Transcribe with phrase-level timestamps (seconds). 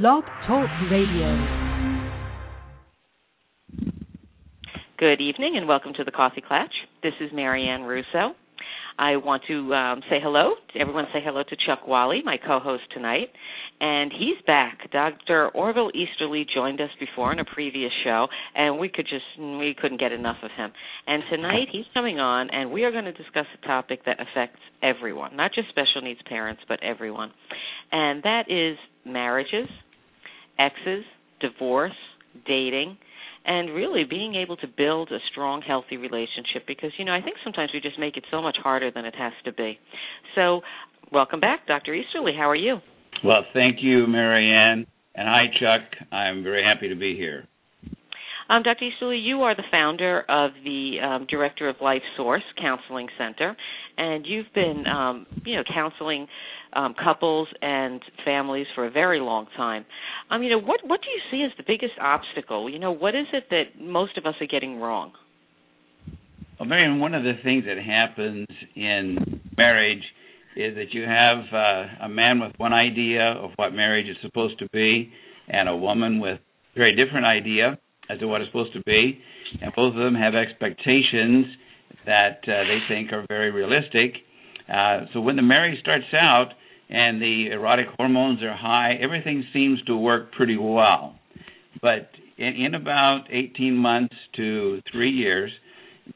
[0.00, 1.38] Blog Talk Radio.
[4.98, 6.66] Good evening and welcome to the Coffee Klatch.
[7.04, 8.34] This is Marianne Russo.
[8.98, 10.54] I want to um, say hello.
[10.78, 13.28] Everyone say hello to Chuck Wally, my co-host tonight.
[13.80, 14.90] And he's back.
[14.90, 15.50] Dr.
[15.50, 20.00] Orville Easterly joined us before in a previous show, and we could just we couldn't
[20.00, 20.72] get enough of him.
[21.06, 24.60] And tonight he's coming on, and we are going to discuss a topic that affects
[24.82, 27.30] everyone, not just special needs parents, but everyone.
[27.90, 29.68] And that is marriages,
[30.58, 31.04] exes,
[31.40, 31.92] divorce,
[32.46, 32.96] dating,
[33.46, 37.36] and really being able to build a strong healthy relationship because you know I think
[37.44, 39.78] sometimes we just make it so much harder than it has to be.
[40.34, 40.62] So,
[41.12, 41.94] welcome back Dr.
[41.94, 42.32] Easterly.
[42.36, 42.78] How are you?
[43.22, 44.86] Well, thank you, Marianne.
[45.14, 46.10] And hi, Chuck.
[46.10, 47.46] I'm very happy to be here.
[48.48, 48.84] Um, Dr.
[48.84, 53.56] Easterly, you are the founder of the um, director of Life Source Counseling Center,
[53.96, 56.26] and you've been, um, you know, counseling
[56.74, 59.86] um, couples and families for a very long time.
[60.30, 62.68] Um, you know, what what do you see as the biggest obstacle?
[62.68, 65.12] You know, what is it that most of us are getting wrong?
[66.58, 70.02] Well, Marion, one of the things that happens in marriage
[70.54, 74.58] is that you have uh, a man with one idea of what marriage is supposed
[74.58, 75.10] to be,
[75.48, 76.38] and a woman with
[76.74, 77.78] a very different idea
[78.10, 79.18] as to what it's supposed to be,
[79.60, 81.46] and both of them have expectations
[82.06, 84.14] that uh, they think are very realistic.
[84.68, 86.48] Uh, so when the marriage starts out,
[86.88, 91.16] and the erotic hormones are high, everything seems to work pretty well.
[91.80, 95.50] But in, in about 18 months to three years,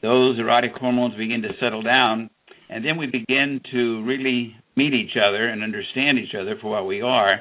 [0.01, 2.29] those erotic hormones begin to settle down,
[2.69, 6.85] and then we begin to really meet each other and understand each other for what
[6.85, 7.37] we are.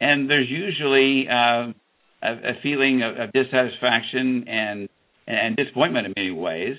[0.00, 1.72] And there's usually uh,
[2.22, 4.88] a, a feeling of, of dissatisfaction and
[5.26, 6.76] and disappointment in many ways.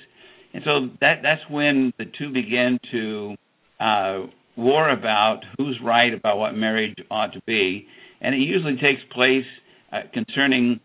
[0.53, 3.35] And so that that's when the two begin to
[3.79, 7.85] uh, war about who's right about what marriage ought to be,
[8.21, 9.45] and it usually takes place
[9.91, 10.79] uh, concerning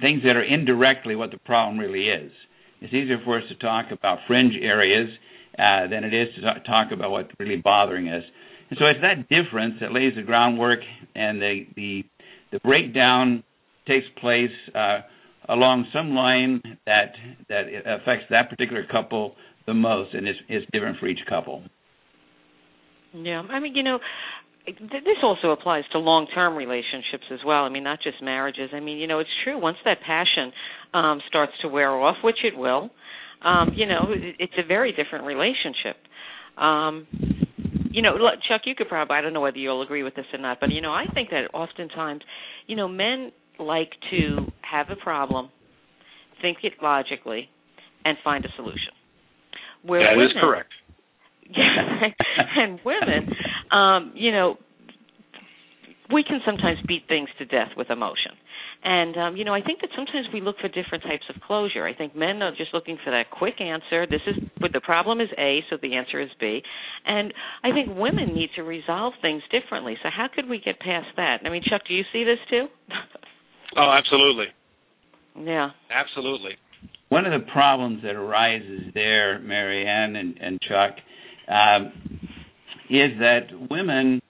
[0.00, 2.32] things that are indirectly what the problem really is.
[2.80, 5.10] It's easier for us to talk about fringe areas
[5.58, 8.22] uh, than it is to talk about what's really bothering us.
[8.70, 10.80] And so it's that difference that lays the groundwork,
[11.14, 12.04] and the the,
[12.52, 13.44] the breakdown
[13.90, 15.00] takes place uh,
[15.48, 17.12] along some line that
[17.48, 19.34] that affects that particular couple
[19.66, 21.62] the most, and it's, different for each couple.
[23.12, 23.98] Yeah, I mean, you know,
[24.66, 27.64] this also applies to long-term relationships as well.
[27.64, 28.70] I mean, not just marriages.
[28.72, 29.60] I mean, you know, it's true.
[29.60, 30.52] Once that passion
[30.94, 32.90] um, starts to wear off, which it will,
[33.44, 34.06] um, you know,
[34.38, 35.96] it's a very different relationship.
[36.56, 37.06] Um,
[37.90, 38.14] you know,
[38.48, 40.80] Chuck, you could probably—I don't know whether you'll agree with this or not, but you
[40.80, 42.22] know, I think that oftentimes,
[42.66, 45.50] you know, men like to have a problem,
[46.42, 47.48] think it logically,
[48.04, 48.92] and find a solution.
[49.82, 50.72] Where that women, is correct
[52.56, 53.30] and women,
[53.72, 54.56] um, you know,
[56.12, 58.32] we can sometimes beat things to death with emotion.
[58.82, 61.86] And um, you know, I think that sometimes we look for different types of closure.
[61.86, 64.06] I think men are just looking for that quick answer.
[64.06, 66.62] This is but the problem is A, so the answer is B.
[67.04, 69.96] And I think women need to resolve things differently.
[70.02, 71.40] So how could we get past that?
[71.44, 72.66] I mean, Chuck, do you see this too?
[73.76, 74.46] oh, absolutely.
[75.38, 75.70] Yeah.
[75.90, 76.52] Absolutely.
[77.08, 80.96] One of the problems that arises there, Marianne and, and Chuck,
[81.48, 81.92] um,
[82.88, 84.20] is that women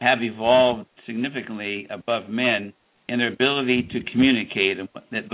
[0.00, 2.72] have evolved significantly above men
[3.08, 4.78] in their ability to communicate.
[4.78, 4.88] And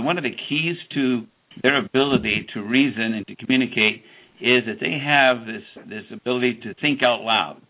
[0.05, 1.23] one of the keys to
[1.63, 4.03] their ability to reason and to communicate
[4.39, 7.61] is that they have this this ability to think out loud,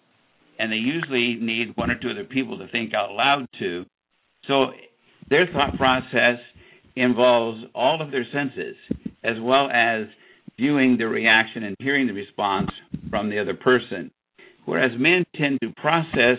[0.57, 3.85] and they usually need one or two other people to think out loud to.
[4.47, 4.71] So
[5.31, 6.37] their thought process
[6.95, 8.75] involves all of their senses
[9.23, 10.05] as well as
[10.57, 12.69] viewing the reaction and hearing the response
[13.09, 14.11] from the other person.
[14.65, 16.37] Whereas men tend to process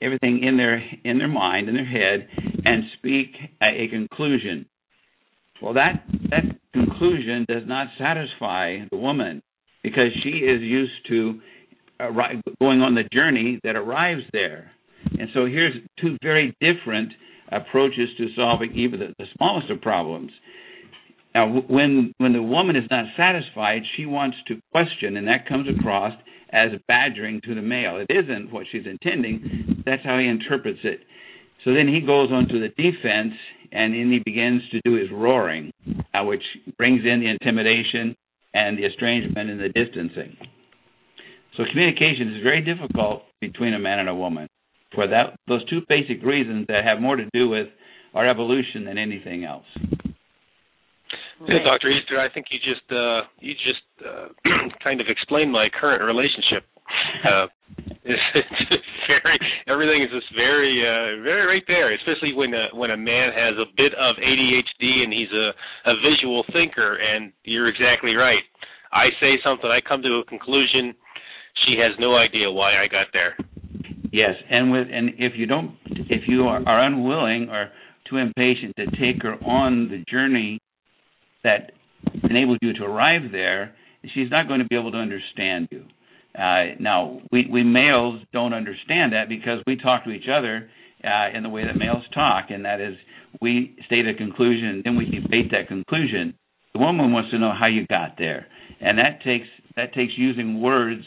[0.00, 2.28] everything in their in their mind, in their head,
[2.64, 4.66] and speak a, conclusion.
[5.60, 9.42] Well, that that conclusion does not satisfy the woman
[9.82, 11.40] because she is used to
[12.60, 14.70] going on the journey that arrives there.
[15.18, 17.12] And so here's two very different
[17.52, 20.30] approaches to solving even the, the smallest of problems.
[21.34, 25.68] Now, when when the woman is not satisfied, she wants to question, and that comes
[25.68, 26.12] across
[26.50, 27.98] as badgering to the male.
[27.98, 29.82] It isn't what she's intending.
[29.84, 31.00] That's how he interprets it.
[31.64, 33.34] So then he goes on to the defense,
[33.72, 35.70] and then he begins to do his roaring,
[36.14, 36.42] uh, which
[36.78, 38.16] brings in the intimidation
[38.54, 40.36] and the estrangement and the distancing.
[41.56, 44.48] So communication is very difficult between a man and a woman
[44.94, 47.68] for that those two basic reasons that have more to do with
[48.14, 49.66] our evolution than anything else.
[51.46, 54.28] Yeah, Doctor Easter, I think you just uh, you just uh,
[54.82, 56.66] kind of explained my current relationship.
[57.22, 57.46] Uh,
[59.06, 59.38] very
[59.68, 63.54] everything is just very uh very right there, especially when a, when a man has
[63.60, 65.52] a bit of ADHD and he's a
[65.90, 68.42] a visual thinker and you're exactly right.
[68.90, 70.94] I say something, I come to a conclusion,
[71.66, 73.36] she has no idea why I got there.
[74.12, 77.70] Yes, and with and if you don't if you are, are unwilling or
[78.08, 80.60] too impatient to take her on the journey
[81.44, 81.72] that
[82.24, 83.74] enables you to arrive there,
[84.14, 85.84] she's not going to be able to understand you.
[86.38, 90.70] Uh, now, we, we males don't understand that because we talk to each other
[91.04, 92.94] uh, in the way that males talk, and that is
[93.40, 96.34] we state a conclusion then we debate that conclusion.
[96.74, 98.46] The woman wants to know how you got there,
[98.80, 99.46] and that takes
[99.76, 101.02] that takes using words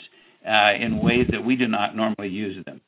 [0.45, 2.81] uh, in ways that we do not normally use them.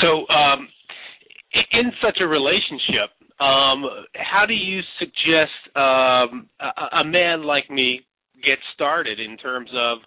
[0.00, 0.68] So, um,
[1.72, 3.10] in such a relationship,
[3.40, 3.84] um,
[4.16, 8.00] how do you suggest um, a, a man like me
[8.44, 9.98] get started in terms of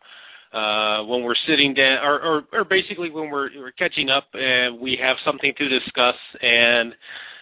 [0.54, 4.80] uh, when we're sitting down, or, or, or basically when we're, we're catching up and
[4.80, 6.94] we have something to discuss, and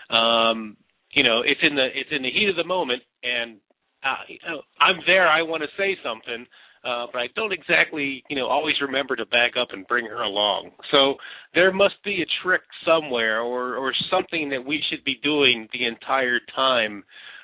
[0.10, 0.78] um,
[1.12, 3.58] you know it's in the it's in the heat of the moment, and
[4.04, 5.28] uh, I'm there.
[5.28, 6.46] I want to say something,
[6.84, 10.22] uh, but I don't exactly, you know, always remember to back up and bring her
[10.22, 10.72] along.
[10.92, 11.16] So
[11.56, 15.86] there must be a trick somewhere, or or something that we should be doing the
[15.86, 17.04] entire time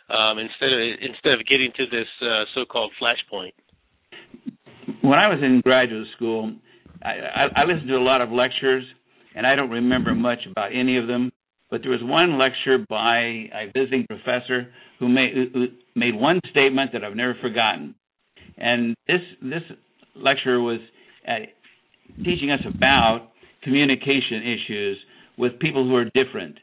[0.10, 3.54] um, instead of instead of getting to this uh, so-called flashpoint.
[5.02, 6.54] When I was in graduate school,
[7.02, 8.84] I, I, I listened to a lot of lectures,
[9.36, 11.32] and I don't remember much about any of them.
[11.72, 13.20] But there was one lecture by
[13.54, 17.96] a visiting professor who made who made one statement that I've never forgotten.
[18.60, 19.64] And this this
[20.16, 20.80] lecture was
[21.28, 21.46] uh,
[22.24, 23.30] teaching us about
[23.64, 24.98] communication issues
[25.38, 26.58] with people who are different.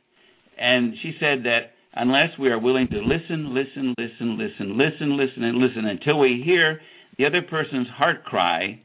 [0.59, 5.43] And she said that unless we are willing to listen, listen, listen, listen, listen, listen,
[5.43, 6.81] and listen until we hear
[7.19, 8.81] the other person's heart cry,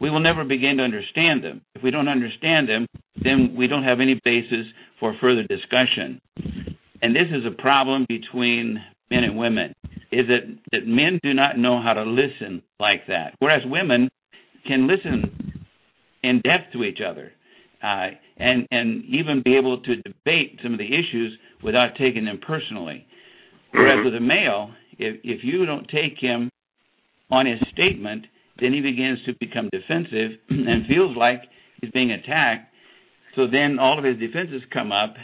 [0.00, 1.62] we will never begin to understand them.
[1.74, 2.86] If we don't understand them,
[3.22, 4.66] then we don't have any basis
[4.98, 6.20] for further discussion.
[7.02, 8.78] And this is a problem between
[9.10, 9.74] men and women
[10.12, 14.08] is that, that men do not know how to listen like that, whereas women
[14.66, 15.64] can listen
[16.22, 17.32] in depth to each other
[17.82, 18.08] uh,
[18.38, 23.06] and and even be able to debate some of the issues without taking them personally.
[23.72, 26.50] Whereas with a male, if if you don't take him
[27.30, 28.26] on his statement,
[28.60, 31.42] then he begins to become defensive and feels like
[31.80, 32.66] he's being attacked.
[33.36, 35.14] So then all of his defenses come up,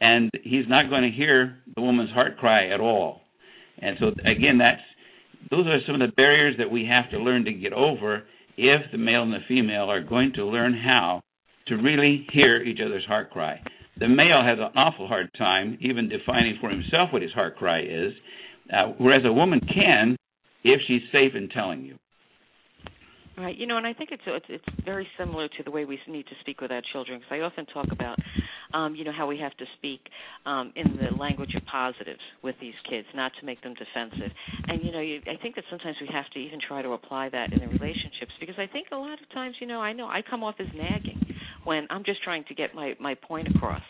[0.00, 3.22] and he's not going to hear the woman's heart cry at all.
[3.80, 4.80] And so again, that's
[5.50, 8.24] those are some of the barriers that we have to learn to get over
[8.56, 11.22] if the male and the female are going to learn how
[11.68, 13.60] to really hear each other's heart cry.
[13.98, 17.82] The male has an awful hard time even defining for himself what his heart cry
[17.82, 18.12] is,
[18.72, 20.16] uh, whereas a woman can
[20.64, 21.96] if she's safe in telling you.
[23.36, 23.56] Right.
[23.56, 26.26] You know, and I think it's it's, it's very similar to the way we need
[26.26, 27.20] to speak with our children.
[27.20, 28.18] Because I often talk about,
[28.74, 30.00] um, you know, how we have to speak
[30.46, 34.30] um, in the language of positives with these kids, not to make them defensive.
[34.66, 37.30] And you know, you, I think that sometimes we have to even try to apply
[37.30, 40.06] that in the relationships because I think a lot of times, you know, I know
[40.06, 41.24] I come off as nagging
[41.64, 43.82] when I'm just trying to get my my point across.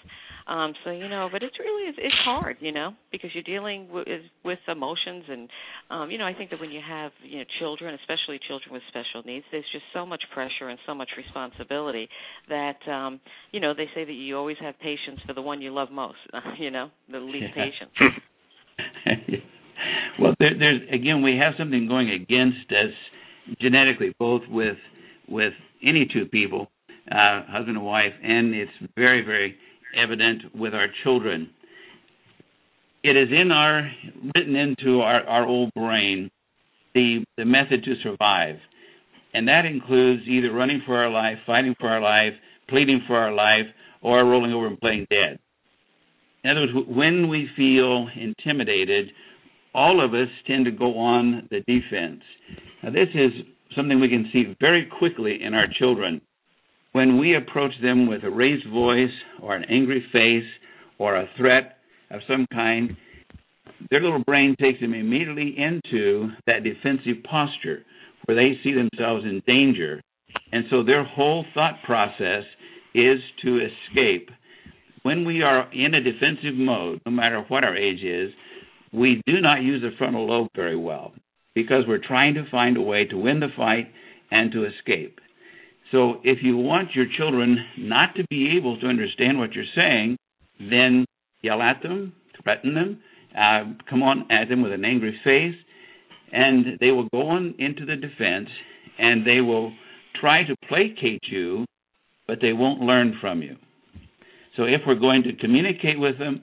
[0.48, 3.86] Um, so you know, but it's really it's, it's hard, you know, because you're dealing
[3.92, 4.08] with,
[4.46, 5.48] with emotions, and
[5.90, 8.82] um, you know, I think that when you have you know children, especially children with
[8.88, 12.08] special needs, there's just so much pressure and so much responsibility
[12.48, 13.20] that um,
[13.52, 16.16] you know they say that you always have patience for the one you love most,
[16.58, 17.64] you know, the least yeah.
[17.64, 19.42] patience.
[20.18, 22.94] well, there, there's again, we have something going against us
[23.60, 24.78] genetically, both with
[25.28, 25.52] with
[25.82, 26.68] any two people,
[27.10, 29.56] uh, husband and wife, and it's very, very
[29.96, 31.50] evident with our children.
[33.02, 33.90] It is in our
[34.34, 36.30] written into our, our old brain
[36.94, 38.56] the the method to survive.
[39.34, 42.32] And that includes either running for our life, fighting for our life,
[42.68, 43.66] pleading for our life,
[44.02, 45.38] or rolling over and playing dead.
[46.44, 49.10] In other words, when we feel intimidated,
[49.74, 52.22] all of us tend to go on the defense.
[52.82, 53.32] Now, this is
[53.76, 56.20] something we can see very quickly in our children
[56.92, 59.10] when we approach them with a raised voice
[59.42, 60.48] or an angry face
[60.98, 61.78] or a threat
[62.10, 62.96] of some kind,
[63.90, 67.84] their little brain takes them immediately into that defensive posture
[68.24, 70.02] where they see themselves in danger.
[70.52, 72.44] And so their whole thought process
[72.94, 74.30] is to escape.
[75.02, 78.32] When we are in a defensive mode, no matter what our age is,
[78.92, 81.12] we do not use the frontal lobe very well
[81.54, 83.88] because we're trying to find a way to win the fight
[84.30, 85.20] and to escape.
[85.92, 90.16] So if you want your children not to be able to understand what you're saying,
[90.58, 91.06] then
[91.42, 93.00] yell at them, threaten them,
[93.34, 95.54] uh, come on at them with an angry face,
[96.32, 98.48] and they will go on into the defense
[98.98, 99.72] and they will
[100.20, 101.64] try to placate you,
[102.26, 103.56] but they won't learn from you.
[104.56, 106.42] So if we're going to communicate with them,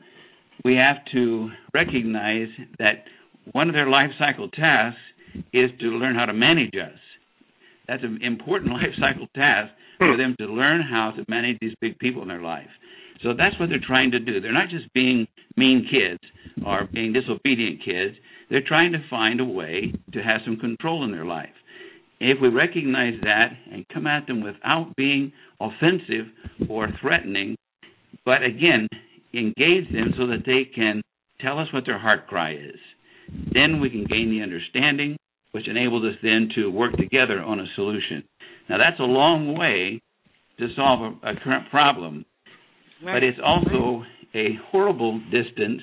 [0.64, 2.48] we have to recognize
[2.80, 3.04] that
[3.52, 5.00] one of their life cycle tasks
[5.54, 6.98] is to learn how to manage us.
[7.88, 10.18] That's an important life cycle task for Hmm.
[10.18, 12.68] them to learn how to manage these big people in their life.
[13.24, 14.42] So that's what they're trying to do.
[14.42, 16.20] They're not just being mean kids
[16.66, 18.16] or being disobedient kids.
[18.50, 21.56] They're trying to find a way to have some control in their life.
[22.20, 26.28] If we recognize that and come at them without being offensive
[26.70, 27.56] or threatening,
[28.26, 28.88] but again,
[29.34, 31.02] engage them so that they can
[31.42, 32.80] tell us what their heart cry is,
[33.54, 35.18] then we can gain the understanding,
[35.56, 38.26] which enables us then to work together on a solution.
[38.70, 40.02] Now, that's a long way
[40.60, 42.26] to solve a, a current problem,
[43.02, 45.80] but it's also a horrible distance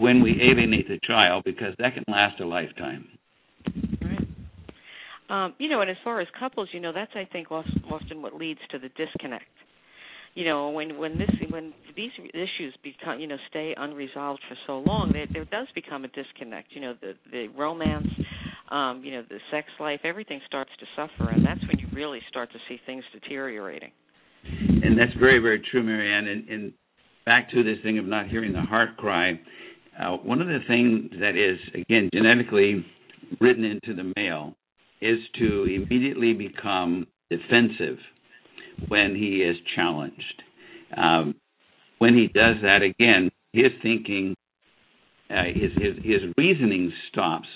[0.00, 3.06] when we alienate the child because that can last a lifetime.
[4.02, 4.26] Right.
[5.30, 8.20] Um, you know, and as far as couples, you know, that's I think often often
[8.20, 9.44] what leads to the disconnect.
[10.34, 14.78] You know, when when this when these issues become you know stay unresolved for so
[14.80, 16.72] long, there, there does become a disconnect.
[16.72, 18.08] You know, the the romance,
[18.70, 22.20] um, you know, the sex life, everything starts to suffer, and that's when you really
[22.28, 23.90] start to see things deteriorating.
[24.44, 26.26] And that's very, very true, Marianne.
[26.26, 26.72] And, and
[27.26, 29.40] back to this thing of not hearing the heart cry,
[30.00, 32.84] uh, one of the things that is, again, genetically
[33.40, 34.54] written into the male
[35.00, 37.98] is to immediately become defensive
[38.88, 40.42] when he is challenged.
[40.96, 41.34] Um,
[41.98, 44.34] when he does that, again, his thinking,
[45.30, 47.48] uh, his, his his reasoning stops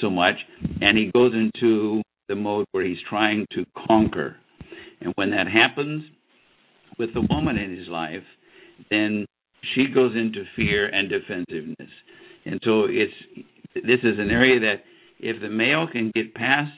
[0.00, 0.34] so much,
[0.80, 4.36] and he goes into the mode where he's trying to conquer.
[5.00, 6.04] And when that happens
[6.98, 8.24] with the woman in his life,
[8.90, 9.26] then
[9.74, 11.90] she goes into fear and defensiveness.
[12.44, 13.12] And so it's
[13.74, 14.84] this is an area that
[15.18, 16.72] if the male can get past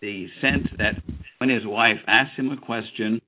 [0.00, 0.94] the sense that
[1.38, 3.20] when his wife asks him a question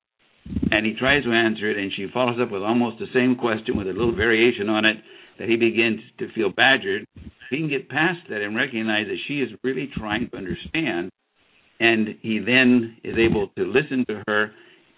[0.71, 3.77] and he tries to answer it and she follows up with almost the same question
[3.77, 4.97] with a little variation on it
[5.41, 7.05] that he begins to feel badgered
[7.51, 11.11] he can get past that and recognize that she is really trying to understand
[11.81, 14.53] and he then is able to listen to her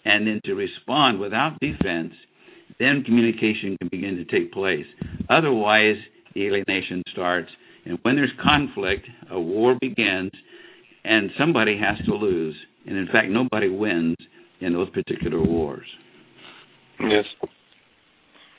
[0.05, 2.13] and then to respond without defense
[2.79, 4.87] then communication can begin to take place
[5.31, 5.97] otherwise
[6.35, 7.49] the alienation starts
[7.87, 10.33] and when there's conflict a war begins
[11.05, 12.57] and somebody has to lose
[12.87, 14.17] and in fact nobody wins
[14.61, 15.87] in those particular wars
[17.01, 17.25] Yes.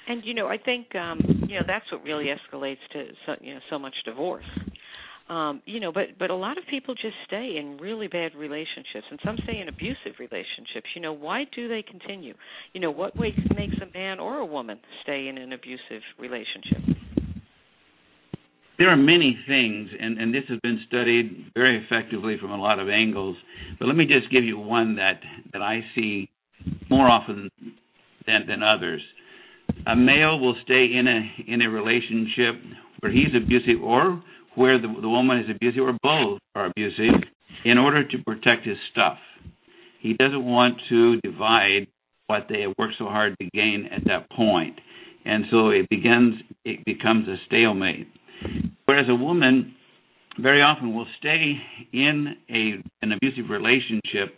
[0.07, 3.53] And you know, I think um, you know that's what really escalates to so, you
[3.53, 4.45] know so much divorce.
[5.29, 9.05] Um, you know, but but a lot of people just stay in really bad relationships,
[9.09, 10.87] and some stay in abusive relationships.
[10.95, 12.33] You know, why do they continue?
[12.73, 17.03] You know, what way makes a man or a woman stay in an abusive relationship?
[18.79, 22.79] there are many things, and, and this has been studied very effectively from a lot
[22.79, 23.37] of angles.
[23.79, 25.21] But let me just give you one that,
[25.53, 26.29] that I see
[26.89, 27.49] more often
[28.25, 29.01] than, than others.
[29.85, 32.55] A male will stay in a in a relationship
[32.99, 34.23] where he's abusive or
[34.55, 37.21] where the, the woman is abusive or both are abusive
[37.65, 39.17] in order to protect his stuff.
[39.99, 41.87] He doesn't want to divide
[42.27, 44.79] what they have worked so hard to gain at that point.
[45.25, 48.07] And so it begins it becomes a stalemate.
[48.85, 49.75] Whereas a woman
[50.39, 51.55] very often will stay
[51.91, 54.35] in a an abusive relationship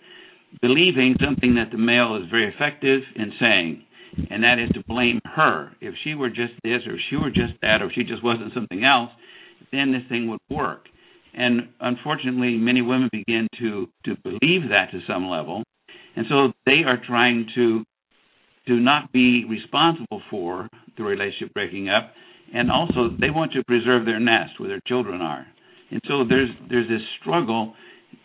[0.61, 3.83] believing something that the male is very effective in saying,
[4.29, 5.71] and that is to blame her.
[5.81, 8.23] If she were just this or if she were just that or if she just
[8.23, 9.11] wasn't something else,
[9.71, 10.85] then this thing would work.
[11.33, 15.63] And unfortunately many women begin to to believe that to some level.
[16.15, 17.83] And so they are trying to
[18.67, 20.67] to not be responsible for
[20.97, 22.13] the relationship breaking up
[22.53, 25.45] and also they want to preserve their nest where their children are.
[25.91, 27.73] And so there's there's this struggle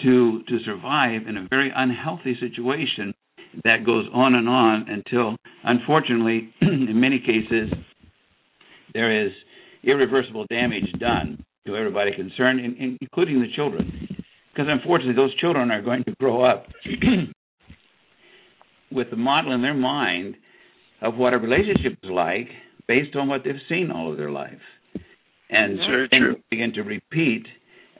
[0.02, 3.14] to to survive in a very unhealthy situation
[3.64, 7.72] that goes on and on until unfortunately in many cases
[8.94, 9.32] there is
[9.82, 12.60] irreversible damage done to everybody concerned
[13.00, 14.08] including the children
[14.52, 16.66] because unfortunately those children are going to grow up
[18.92, 20.36] with the model in their mind
[21.02, 22.48] of what a relationship is like
[22.86, 24.60] based on what they've seen all of their life,
[25.48, 25.78] and
[26.10, 26.36] then true.
[26.50, 27.46] begin to repeat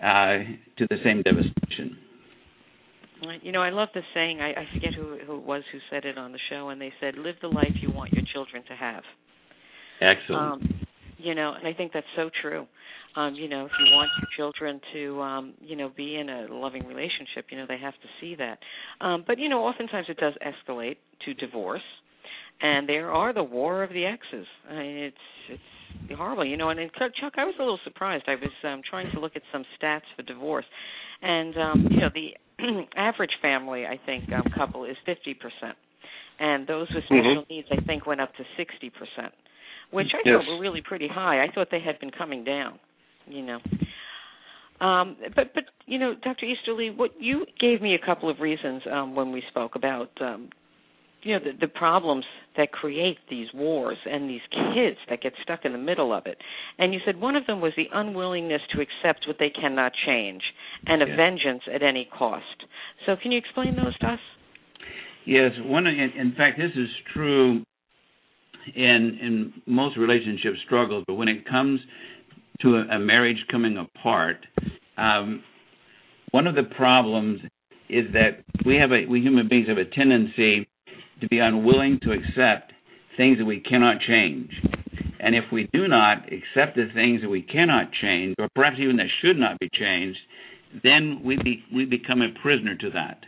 [0.03, 0.39] uh,
[0.77, 1.97] to the same devastation.
[3.43, 4.41] You know, I love the saying.
[4.41, 6.93] I, I forget who, who it was who said it on the show, and they
[7.01, 9.03] said, "Live the life you want your children to have."
[10.01, 10.53] Excellent.
[10.53, 10.87] Um,
[11.19, 12.67] you know, and I think that's so true.
[13.17, 16.47] Um, you know, if you want your children to, um, you know, be in a
[16.49, 18.59] loving relationship, you know, they have to see that.
[19.01, 21.83] Um, but you know, oftentimes it does escalate to divorce,
[22.63, 24.47] and there are the war of the exes.
[24.69, 25.17] I mean, it's
[25.51, 26.45] it's horrible.
[26.45, 28.25] You know, and, and Chuck, I was a little surprised.
[28.29, 30.67] I was um, trying to look at some stats for divorce,
[31.21, 32.31] and um, you know, the
[32.97, 35.77] average family, I think, um, couple is fifty percent,
[36.39, 37.53] and those with special mm-hmm.
[37.53, 39.33] needs, I think, went up to sixty percent,
[39.91, 40.37] which I yes.
[40.39, 41.43] thought were really pretty high.
[41.43, 42.79] I thought they had been coming down.
[43.27, 43.59] You know.
[44.81, 46.47] Um, but but you know, Dr.
[46.47, 50.49] Easterly, what you gave me a couple of reasons um, when we spoke about um,
[51.23, 52.25] you know the, the problems
[52.57, 56.39] that create these wars and these kids that get stuck in the middle of it.
[56.79, 60.43] And you said one of them was the unwillingness to accept what they cannot change
[60.87, 62.45] and a vengeance at any cost.
[63.07, 64.19] So can you explain those to us?
[65.27, 67.63] Yes, one in, in fact this is true
[68.75, 71.81] in in most relationship struggles, but when it comes
[72.63, 74.37] to a, a marriage coming apart,
[74.97, 75.43] um,
[76.31, 77.41] one of the problems
[77.89, 80.69] is that we have a we human beings have a tendency
[81.21, 82.73] to be unwilling to accept
[83.17, 84.51] things that we cannot change.
[85.19, 88.97] And if we do not accept the things that we cannot change, or perhaps even
[88.97, 90.19] that should not be changed,
[90.83, 93.21] then we be, we become a prisoner to that.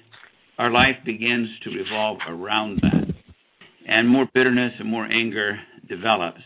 [0.58, 3.14] Our life begins to revolve around that,
[3.86, 5.58] and more bitterness and more anger
[5.88, 6.40] develops.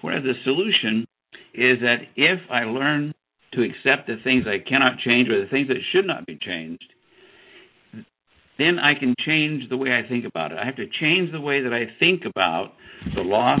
[0.00, 1.06] Whereas the solution
[1.52, 3.12] is that if I learn
[3.54, 6.84] to accept the things I cannot change or the things that should not be changed,
[8.58, 10.58] then I can change the way I think about it.
[10.58, 12.72] I have to change the way that I think about
[13.14, 13.60] the loss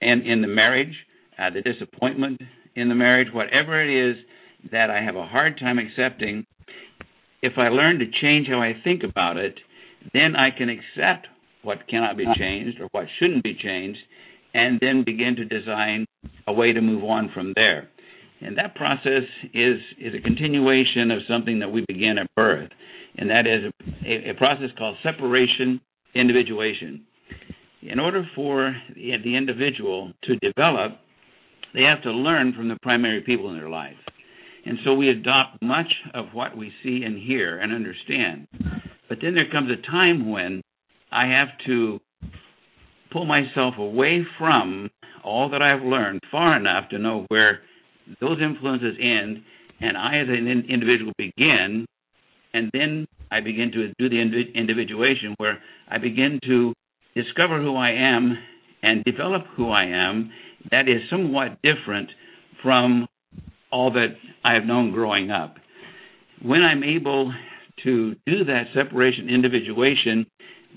[0.00, 0.94] and in the marriage,
[1.38, 2.40] uh, the disappointment
[2.74, 4.16] in the marriage, whatever it is
[4.70, 6.46] that I have a hard time accepting.
[7.42, 9.58] If I learn to change how I think about it,
[10.12, 11.26] then I can accept
[11.62, 14.00] what cannot be changed or what shouldn't be changed,
[14.52, 16.06] and then begin to design
[16.46, 17.88] a way to move on from there.
[18.40, 19.22] And that process
[19.54, 22.70] is is a continuation of something that we begin at birth
[23.16, 23.72] and that is
[24.06, 25.80] a, a process called separation
[26.14, 27.04] individuation.
[27.82, 30.92] In order for the, the individual to develop,
[31.74, 33.96] they have to learn from the primary people in their life.
[34.64, 38.46] And so we adopt much of what we see and hear and understand.
[39.08, 40.62] But then there comes a time when
[41.10, 41.98] I have to
[43.12, 44.88] pull myself away from
[45.24, 47.60] all that I've learned far enough to know where
[48.20, 49.42] those influences end
[49.80, 51.86] and I as an individual begin
[52.54, 54.20] and then I begin to do the
[54.54, 56.74] individuation where I begin to
[57.14, 58.36] discover who I am
[58.82, 60.30] and develop who I am
[60.70, 62.10] that is somewhat different
[62.62, 63.06] from
[63.70, 65.56] all that I have known growing up.
[66.42, 67.32] When I'm able
[67.84, 70.26] to do that separation individuation,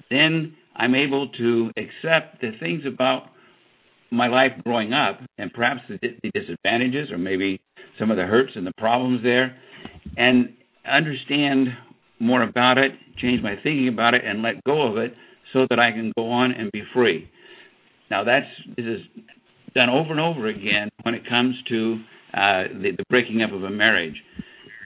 [0.09, 3.23] then I'm able to accept the things about
[4.11, 5.97] my life growing up and perhaps the,
[6.33, 7.59] disadvantages or maybe
[7.99, 9.57] some of the hurts and the problems there
[10.17, 10.53] and
[10.89, 11.69] understand
[12.19, 15.13] more about it, change my thinking about it, and let go of it
[15.53, 17.29] so that I can go on and be free.
[18.09, 19.01] Now that's this is
[19.73, 21.97] done over and over again when it comes to
[22.33, 24.15] uh, the, the breaking up of a marriage,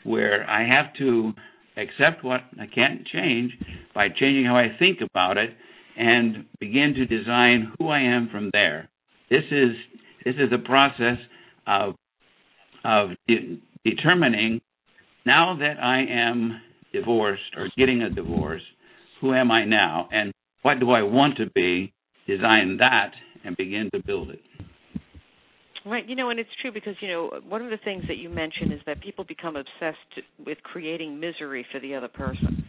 [0.03, 1.33] where I have to
[1.77, 3.51] accept what I can't change
[3.93, 5.51] by changing how I think about it
[5.97, 8.89] and begin to design who I am from there.
[9.29, 9.71] This is
[10.25, 11.17] this is a process
[11.67, 11.95] of
[12.83, 14.61] of de- determining
[15.25, 16.61] now that I am
[16.93, 18.61] divorced or getting a divorce,
[19.21, 20.07] who am I now?
[20.11, 21.93] And what do I want to be?
[22.27, 23.11] Design that
[23.43, 24.41] and begin to build it.
[25.85, 28.29] Right, you know, and it's true because you know one of the things that you
[28.29, 32.65] mentioned is that people become obsessed with creating misery for the other person.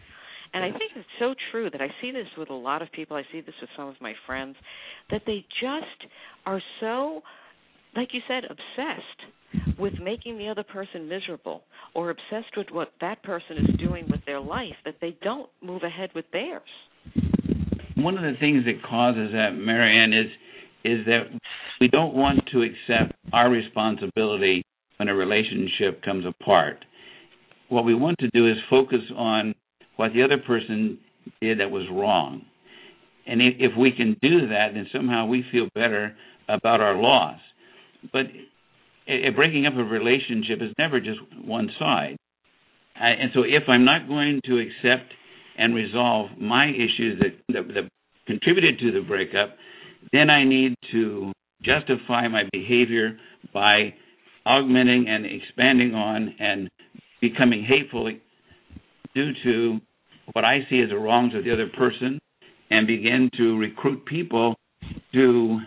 [0.53, 3.15] And I think it's so true that I see this with a lot of people.
[3.15, 4.55] I see this with some of my friends
[5.09, 6.11] that they just
[6.45, 7.21] are so
[7.95, 9.31] like you said obsessed
[9.77, 11.63] with making the other person miserable
[11.95, 15.83] or obsessed with what that person is doing with their life that they don't move
[15.83, 16.61] ahead with theirs.
[17.95, 20.31] One of the things that causes that, Marianne, is
[20.83, 21.23] is that
[21.79, 24.63] we don't want to accept our responsibility
[24.97, 26.83] when a relationship comes apart.
[27.69, 29.53] What we want to do is focus on
[29.95, 30.97] what the other person
[31.39, 32.41] did that was wrong.
[33.27, 36.15] And if, if we can do that, then somehow we feel better
[36.49, 37.39] about our loss.
[38.11, 38.25] But
[39.11, 42.17] a breaking up of a relationship is never just one side.
[42.95, 45.11] And so if I'm not going to accept
[45.57, 47.89] and resolve my issues that, that, that
[48.27, 49.55] contributed to the breakup,
[50.11, 51.31] then I need to
[51.63, 53.17] justify my behavior
[53.53, 53.93] by
[54.45, 56.69] augmenting and expanding on and
[57.21, 58.11] becoming hateful
[59.13, 59.79] due to
[60.33, 62.19] what I see as the wrongs of the other person
[62.69, 64.55] and begin to recruit people
[65.13, 65.59] to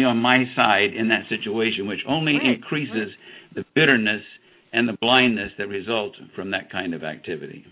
[0.00, 3.54] be on my side in that situation, which only right, increases right.
[3.56, 4.24] the bitterness
[4.72, 7.62] and the blindness that result from that kind of activity.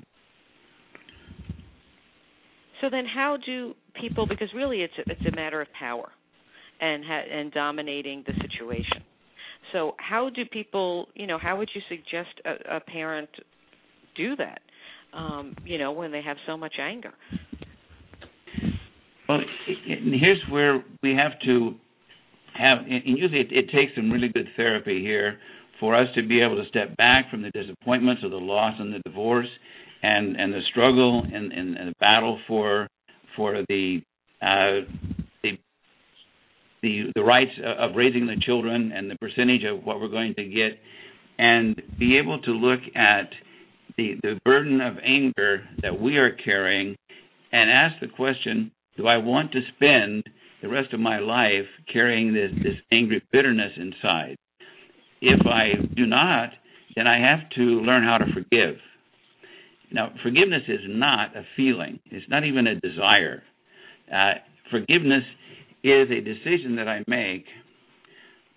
[2.81, 3.57] So then, how do
[4.03, 4.25] people?
[4.33, 6.11] Because really, it's a, it's a matter of power.
[6.81, 9.01] and ha- and dominating the situation.
[9.73, 13.31] So how do people, you know, how would you suggest a, a parent
[14.17, 14.61] do that?
[15.13, 17.15] Um, you know, when they have so much anger.
[19.29, 19.41] Well,
[19.87, 21.75] here's where we have to
[22.55, 25.39] have, and usually it, it takes some really good therapy here
[25.81, 28.93] for us to be able to step back from the disappointments of the loss and
[28.93, 29.49] the divorce
[30.03, 32.87] and and the struggle and, and, and the battle for
[33.37, 34.01] for the
[34.41, 34.87] uh,
[35.43, 35.53] the
[36.83, 40.45] the the rights of raising the children and the percentage of what we're going to
[40.45, 40.79] get
[41.39, 43.31] and be able to look at
[43.97, 46.97] the the burden of anger that we are carrying
[47.53, 50.25] and ask the question do I want to spend
[50.65, 54.37] the rest of my life carrying this this angry bitterness inside
[55.25, 56.51] if I do not,
[56.97, 58.77] then I have to learn how to forgive.
[59.91, 63.43] Now, forgiveness is not a feeling, it's not even a desire.
[64.13, 64.35] Uh,
[64.71, 65.25] forgiveness
[65.83, 67.47] is a decision that I make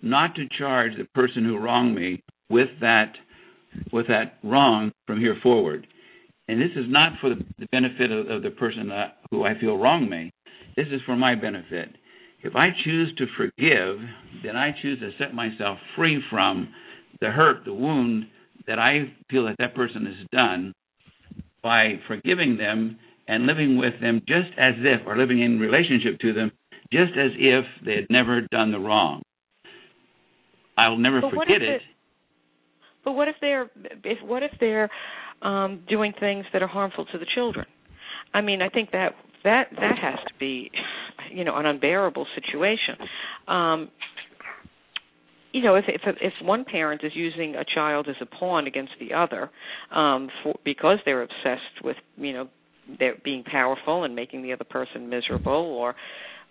[0.02, 3.12] not to charge the person who wronged me with that
[3.92, 5.86] with that wrong from here forward.
[6.48, 9.76] And this is not for the benefit of, of the person that, who I feel
[9.76, 10.32] wronged me.
[10.78, 11.88] This is for my benefit.
[12.44, 13.98] If I choose to forgive,
[14.44, 16.72] then I choose to set myself free from
[17.20, 18.26] the hurt, the wound
[18.68, 20.72] that I feel that that person has done
[21.64, 26.32] by forgiving them and living with them just as if, or living in relationship to
[26.32, 26.52] them,
[26.92, 29.22] just as if they had never done the wrong.
[30.78, 31.82] I'll never but forget it, it.
[33.04, 33.68] But what if they're
[34.04, 34.88] if what if they're
[35.42, 37.66] um doing things that are harmful to the children?
[38.32, 39.14] I mean, I think that
[39.44, 40.70] that that has to be
[41.32, 42.96] you know an unbearable situation.
[43.46, 43.90] Um
[45.52, 48.92] you know if if if one parent is using a child as a pawn against
[49.00, 49.50] the other
[49.94, 52.48] um for because they're obsessed with you know
[52.98, 55.94] they're being powerful and making the other person miserable or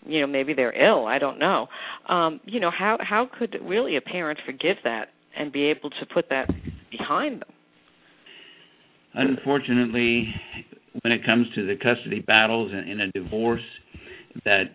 [0.06, 1.68] you know maybe they're ill i don't know.
[2.08, 6.06] Um you know how how could really a parent forgive that and be able to
[6.14, 6.50] put that
[6.90, 7.50] behind them?
[9.14, 10.34] Unfortunately
[11.04, 13.62] when it comes to the custody battles in, in a divorce
[14.46, 14.72] that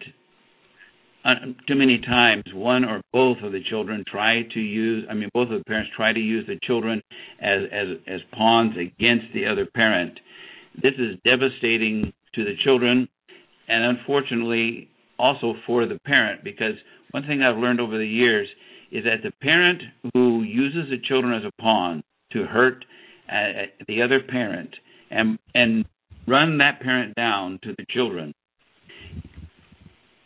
[1.24, 1.34] uh,
[1.68, 5.50] too many times one or both of the children try to use i mean both
[5.50, 7.00] of the parents try to use the children
[7.40, 10.18] as as as pawns against the other parent.
[10.82, 13.08] This is devastating to the children
[13.68, 16.74] and unfortunately also for the parent because
[17.12, 18.48] one thing i've learned over the years
[18.90, 19.82] is that the parent
[20.12, 22.84] who uses the children as a pawn to hurt
[23.30, 24.74] uh, the other parent
[25.10, 25.84] and and
[26.26, 28.32] run that parent down to the children.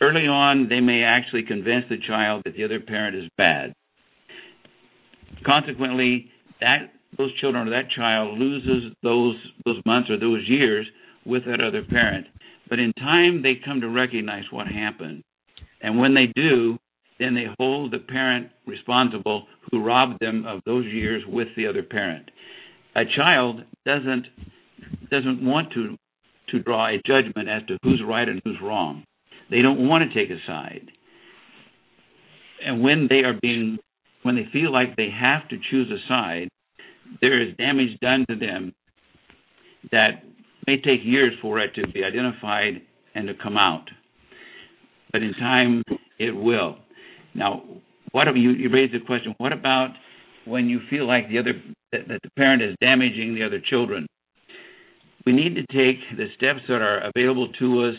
[0.01, 3.73] Early on, they may actually convince the child that the other parent is bad.
[5.45, 6.31] Consequently,
[6.61, 10.87] that those children or that child loses those those months or those years
[11.25, 12.27] with that other parent.
[12.69, 15.23] But in time, they come to recognize what happened,
[15.83, 16.79] and when they do,
[17.19, 21.83] then they hold the parent responsible who robbed them of those years with the other
[21.83, 22.31] parent.
[22.95, 24.27] A child doesn't
[25.11, 25.97] doesn't want to
[26.51, 29.05] to draw a judgment as to who's right and who's wrong.
[29.51, 30.91] They don't want to take a side.
[32.65, 33.79] And when they are being
[34.23, 36.49] when they feel like they have to choose a side,
[37.21, 38.75] there is damage done to them
[39.93, 40.25] that
[40.67, 42.83] may take years for it to be identified
[43.15, 43.89] and to come out.
[45.13, 45.85] But in time,
[46.19, 46.77] it will.
[47.35, 47.63] Now,
[48.13, 49.35] what you, you raised the question?
[49.39, 49.91] What about
[50.45, 51.53] when you feel like the other
[51.93, 54.07] that, that the parent is damaging the other children?
[55.27, 57.97] We need to take the steps that are available to us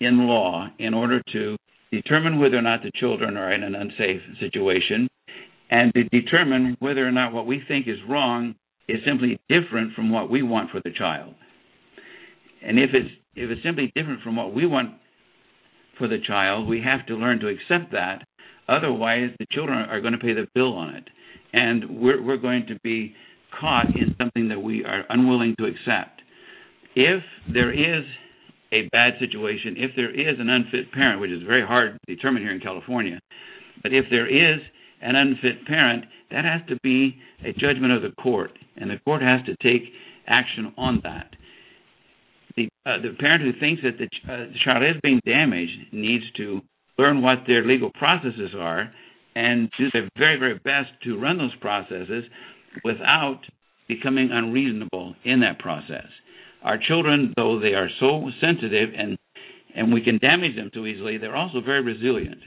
[0.00, 1.56] in law in order to
[1.90, 5.08] determine whether or not the children are in an unsafe situation
[5.70, 8.54] and to determine whether or not what we think is wrong
[8.88, 11.34] is simply different from what we want for the child.
[12.62, 14.90] And if it's if it's simply different from what we want
[15.98, 18.24] for the child, we have to learn to accept that.
[18.68, 21.04] Otherwise, the children are going to pay the bill on it,
[21.52, 23.14] and we're we're going to be
[23.60, 26.13] caught in something that we are unwilling to accept
[26.94, 28.04] if there is
[28.72, 32.42] a bad situation, if there is an unfit parent, which is very hard to determine
[32.42, 33.20] here in California,
[33.82, 34.60] but if there is
[35.00, 39.22] an unfit parent, that has to be a judgment of the court, and the court
[39.22, 39.92] has to take
[40.26, 41.30] action on that.
[42.56, 45.92] The, uh, the parent who thinks that the, ch- uh, the child is being damaged
[45.92, 46.60] needs to
[46.98, 48.92] learn what their legal processes are
[49.34, 52.24] and do their very, very best to run those processes
[52.84, 53.40] without
[53.88, 56.06] becoming unreasonable in that process.
[56.64, 59.18] Our children, though they are so sensitive and
[59.76, 62.38] and we can damage them too easily, they're also very resilient,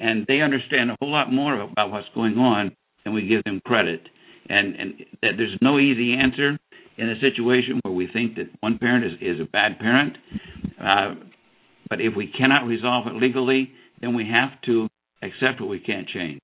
[0.00, 3.60] and they understand a whole lot more about what's going on than we give them
[3.64, 4.00] credit.
[4.48, 6.58] And and that there's no easy answer
[6.98, 10.16] in a situation where we think that one parent is, is a bad parent.
[10.80, 11.14] Uh,
[11.88, 14.88] but if we cannot resolve it legally, then we have to
[15.22, 16.40] accept what we can't change.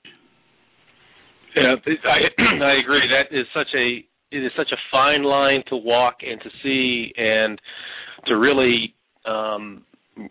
[1.57, 2.19] Yeah, I
[2.65, 3.09] I agree.
[3.09, 7.13] That is such a it is such a fine line to walk and to see
[7.17, 7.61] and
[8.27, 8.95] to really
[9.27, 9.85] um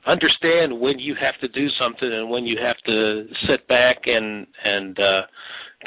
[0.07, 4.47] understand when you have to do something and when you have to sit back and
[4.63, 5.21] and uh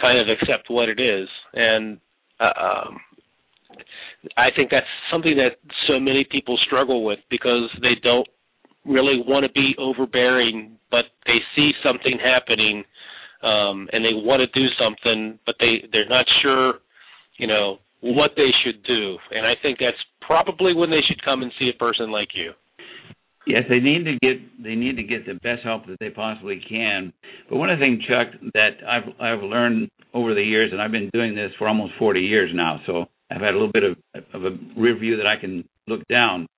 [0.00, 1.29] kind of accept what it is.
[1.55, 1.98] And
[2.40, 3.00] uh, um
[4.37, 8.29] I think that's something that so many people struggle with because they don't
[8.85, 12.85] really want to be overbearing but they see something happening
[13.42, 16.74] um and they want to do something but they they're not sure
[17.38, 17.79] you know
[18.14, 21.71] what they should do and i think that's probably when they should come and see
[21.75, 22.53] a person like you
[23.47, 26.61] Yes, they need to get they need to get the best help that they possibly
[26.69, 27.12] can.
[27.49, 30.90] But one of the things, Chuck, that I've I've learned over the years, and I've
[30.90, 33.97] been doing this for almost 40 years now, so I've had a little bit of
[34.35, 36.49] of a rear view that I can look down.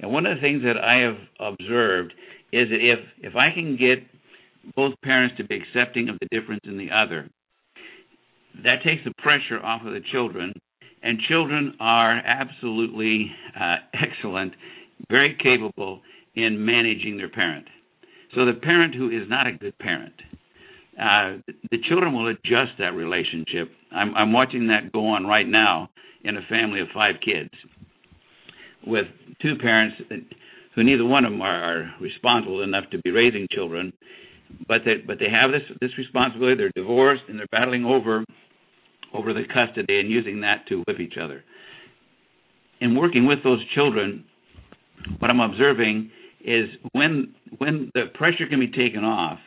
[0.00, 2.14] And one of the things that I have observed
[2.50, 3.98] is that if if I can get
[4.74, 7.28] both parents to be accepting of the difference in the other,
[8.64, 10.54] that takes the pressure off of the children.
[11.02, 14.52] And children are absolutely uh, excellent,
[15.08, 16.00] very capable
[16.34, 17.66] in managing their parent.
[18.34, 20.14] So the parent who is not a good parent,
[21.00, 21.38] uh,
[21.70, 23.70] the children will adjust that relationship.
[23.92, 25.90] I'm, I'm watching that go on right now
[26.24, 27.50] in a family of five kids
[28.86, 29.06] with
[29.40, 29.96] two parents
[30.74, 33.92] who neither one of them are, are responsible enough to be raising children,
[34.66, 36.56] but they but they have this this responsibility.
[36.56, 38.24] They're divorced and they're battling over
[39.14, 41.44] over the custody and using that to whip each other.
[42.80, 44.24] In working with those children,
[45.18, 49.38] what I'm observing is when when the pressure can be taken off,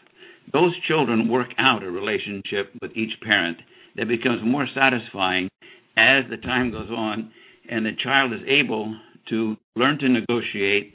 [0.51, 3.57] those children work out a relationship with each parent
[3.95, 5.49] that becomes more satisfying
[5.97, 7.31] as the time goes on
[7.69, 8.95] and the child is able
[9.29, 10.93] to learn to negotiate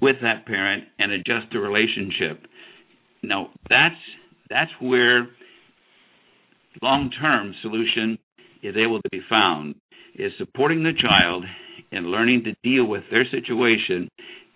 [0.00, 2.46] with that parent and adjust the relationship.
[3.22, 3.96] Now that's
[4.48, 5.28] that's where
[6.80, 8.18] long-term solution
[8.62, 9.74] is able to be found
[10.14, 11.44] is supporting the child
[11.90, 14.08] in learning to deal with their situation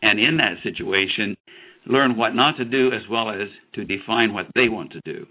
[0.03, 1.37] and in that situation
[1.87, 5.27] learn what not to do as well as to define what they want to do.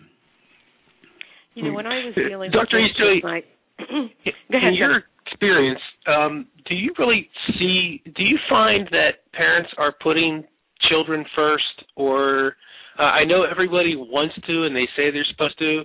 [1.53, 2.81] You know, when I was dealing Dr.
[2.81, 3.41] with Easterly, my
[3.89, 4.09] in
[4.51, 8.01] Go ahead, your experience, um, do you really see?
[8.05, 10.43] Do you find that parents are putting
[10.89, 11.63] children first,
[11.95, 12.55] or
[12.99, 15.83] uh, I know everybody wants to and they say they're supposed to.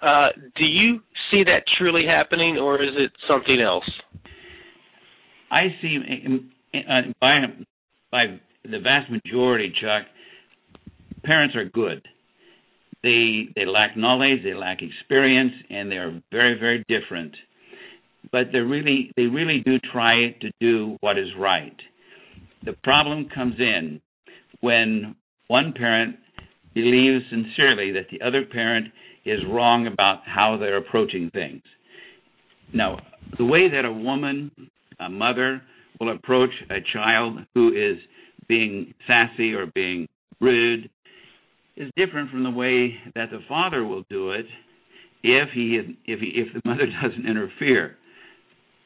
[0.00, 3.88] Uh, do you see that truly happening, or is it something else?
[5.50, 5.98] I see
[6.74, 7.40] uh, by
[8.10, 8.24] by
[8.64, 10.02] the vast majority, Chuck,
[11.24, 12.06] parents are good.
[13.02, 17.34] They they lack knowledge, they lack experience, and they are very very different.
[18.32, 21.76] But they really they really do try to do what is right.
[22.64, 24.00] The problem comes in
[24.60, 25.14] when
[25.46, 26.16] one parent
[26.74, 28.88] believes sincerely that the other parent
[29.26, 31.62] is wrong about how they're approaching things.
[32.72, 32.98] Now,
[33.36, 34.50] the way that a woman,
[35.00, 35.60] a mother,
[36.00, 37.98] will approach a child who is
[38.48, 40.06] being sassy or being
[40.40, 40.88] rude
[41.76, 44.46] is different from the way that the father will do it
[45.22, 47.96] if he if he, if the mother doesn't interfere.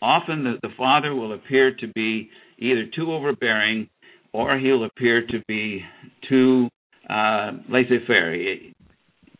[0.03, 3.89] Often the, the father will appear to be either too overbearing
[4.33, 5.83] or he'll appear to be
[6.29, 6.69] too
[7.09, 8.35] uh, laissez-faire,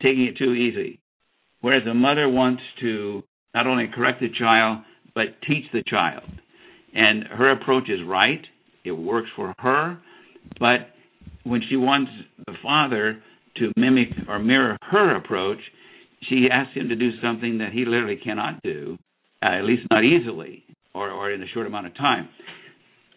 [0.03, 1.01] taking it too easy.
[1.61, 3.23] Whereas the mother wants to
[3.55, 4.79] not only correct the child
[5.15, 6.25] but teach the child.
[6.95, 8.41] And her approach is right.
[8.85, 9.99] It works for her.
[10.59, 10.91] But
[11.45, 12.11] when she wants
[12.47, 13.23] the father
[13.57, 15.59] to mimic or mirror her approach,
[16.29, 18.99] she asks him to do something that he literally cannot do,
[19.43, 22.29] uh, at least not easily or, or in a short amount of time.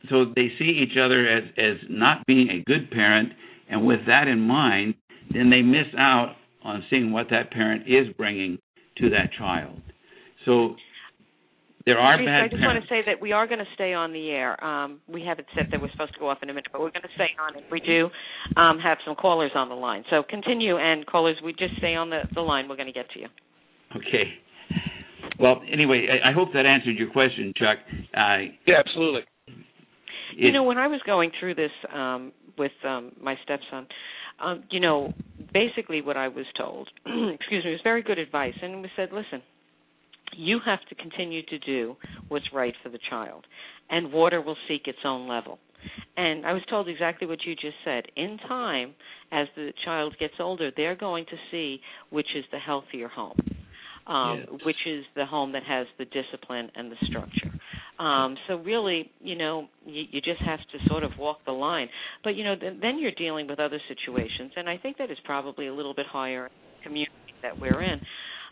[0.10, 3.34] So they see each other as, as not being a good parent,
[3.70, 4.96] and with that in mind,
[5.32, 8.58] then they miss out on seeing what that parent is bringing
[8.98, 9.82] to that child.
[10.46, 10.76] So
[11.86, 12.76] there are Teresa, bad I just parents.
[12.76, 14.64] want to say that we are going to stay on the air.
[14.64, 16.92] Um, we haven't said that we're supposed to go off in a minute, but we're
[16.92, 18.10] going to stay on, and we do
[18.56, 20.04] um, have some callers on the line.
[20.10, 22.70] So continue, and callers, we just stay on the, the line.
[22.70, 23.28] We're going to get to you.
[23.96, 24.32] Okay.
[25.40, 27.78] Well, anyway, I, I hope that answered your question, Chuck.
[28.16, 29.22] Uh, Yeah, absolutely.
[30.36, 33.86] You know, when I was going through this um, with um, my stepson,
[34.42, 35.14] um, you know,
[35.54, 39.42] basically what I was told, excuse me, was very good advice, and we said, listen,
[40.36, 41.96] you have to continue to do
[42.30, 43.46] what's right for the child,
[43.90, 45.60] and water will seek its own level.
[46.16, 48.06] And I was told exactly what you just said.
[48.16, 48.94] In time,
[49.32, 53.38] as the child gets older, they're going to see which is the healthier home,
[54.08, 54.60] um, Yes.
[54.66, 57.52] which is the home that has the discipline and the structure.
[58.00, 61.88] Um, so really, you know, you, you just have to sort of walk the line.
[62.24, 65.18] But you know, th- then you're dealing with other situations, and I think that is
[65.26, 66.50] probably a little bit higher
[66.84, 67.12] community
[67.44, 68.02] that we're in.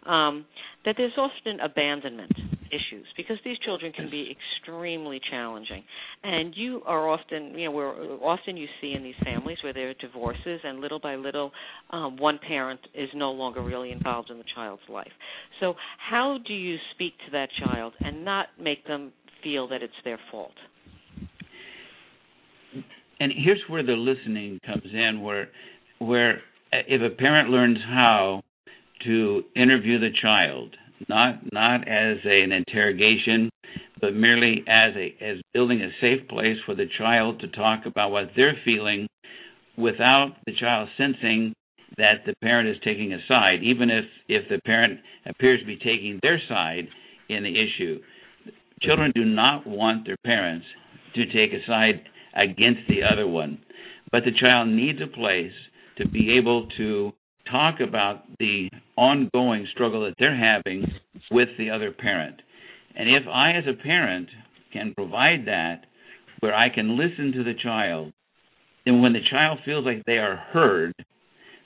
[0.04, 0.46] Um,
[0.84, 2.32] that there's often abandonment
[2.72, 5.84] issues because these children can be extremely challenging,
[6.24, 7.90] and you are often, you know, where
[8.24, 11.52] often you see in these families where there are divorces, and little by little,
[11.92, 15.12] um, one parent is no longer really involved in the child's life.
[15.60, 15.76] So,
[16.10, 19.12] how do you speak to that child and not make them
[19.44, 20.54] feel that it's their fault?
[23.20, 25.50] And here's where the listening comes in, where
[26.00, 26.42] where
[26.74, 28.42] uh, if a parent learns how
[29.06, 30.76] to interview the child,
[31.08, 33.50] not not as a, an interrogation,
[34.00, 38.12] but merely as a as building a safe place for the child to talk about
[38.12, 39.08] what they're feeling
[39.78, 41.54] without the child sensing
[41.98, 45.78] that the parent is taking a side, even if if the parent appears to be
[45.78, 46.88] taking their side
[47.30, 48.00] in the issue.
[48.82, 50.65] Children do not want their parents
[51.15, 52.02] to take a side
[52.36, 53.60] against the other one,
[54.12, 55.52] but the child needs a place
[55.98, 57.12] to be able to
[57.50, 60.86] talk about the ongoing struggle that they're having
[61.30, 62.41] with the other parent.
[62.96, 64.30] And if I, as a parent,
[64.74, 65.86] can provide that,
[66.39, 68.13] where I can listen to the child,
[68.86, 70.94] then when the child feels like they are heard,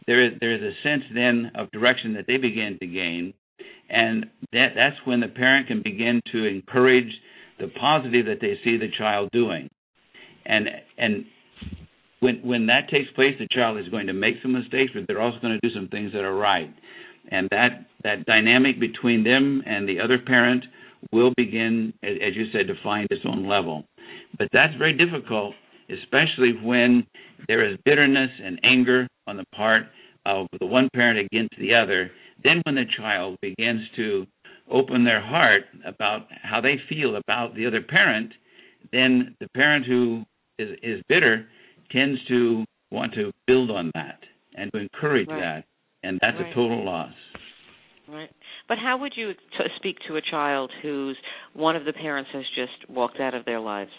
[0.07, 3.33] there is there is a sense then of direction that they begin to gain,
[3.89, 7.11] and that that's when the parent can begin to encourage
[7.59, 9.69] the positive that they see the child doing,
[10.45, 11.25] and and
[12.19, 15.21] when when that takes place, the child is going to make some mistakes, but they're
[15.21, 16.73] also going to do some things that are right,
[17.31, 20.63] and that that dynamic between them and the other parent
[21.11, 23.85] will begin, as, as you said, to find its own level.
[24.37, 25.53] But that's very difficult,
[25.89, 27.05] especially when
[27.47, 29.83] there is bitterness and anger on the part
[30.25, 32.11] of the one parent against the other.
[32.43, 34.25] Then, when the child begins to
[34.71, 38.33] open their heart about how they feel about the other parent,
[38.91, 40.23] then the parent who
[40.57, 41.47] is, is bitter
[41.91, 44.19] tends to want to build on that
[44.55, 45.39] and to encourage right.
[45.39, 45.63] that,
[46.07, 46.51] and that's right.
[46.51, 47.13] a total loss.
[48.07, 48.29] Right.
[48.67, 51.17] But how would you t- speak to a child whose
[51.53, 53.91] one of the parents has just walked out of their lives?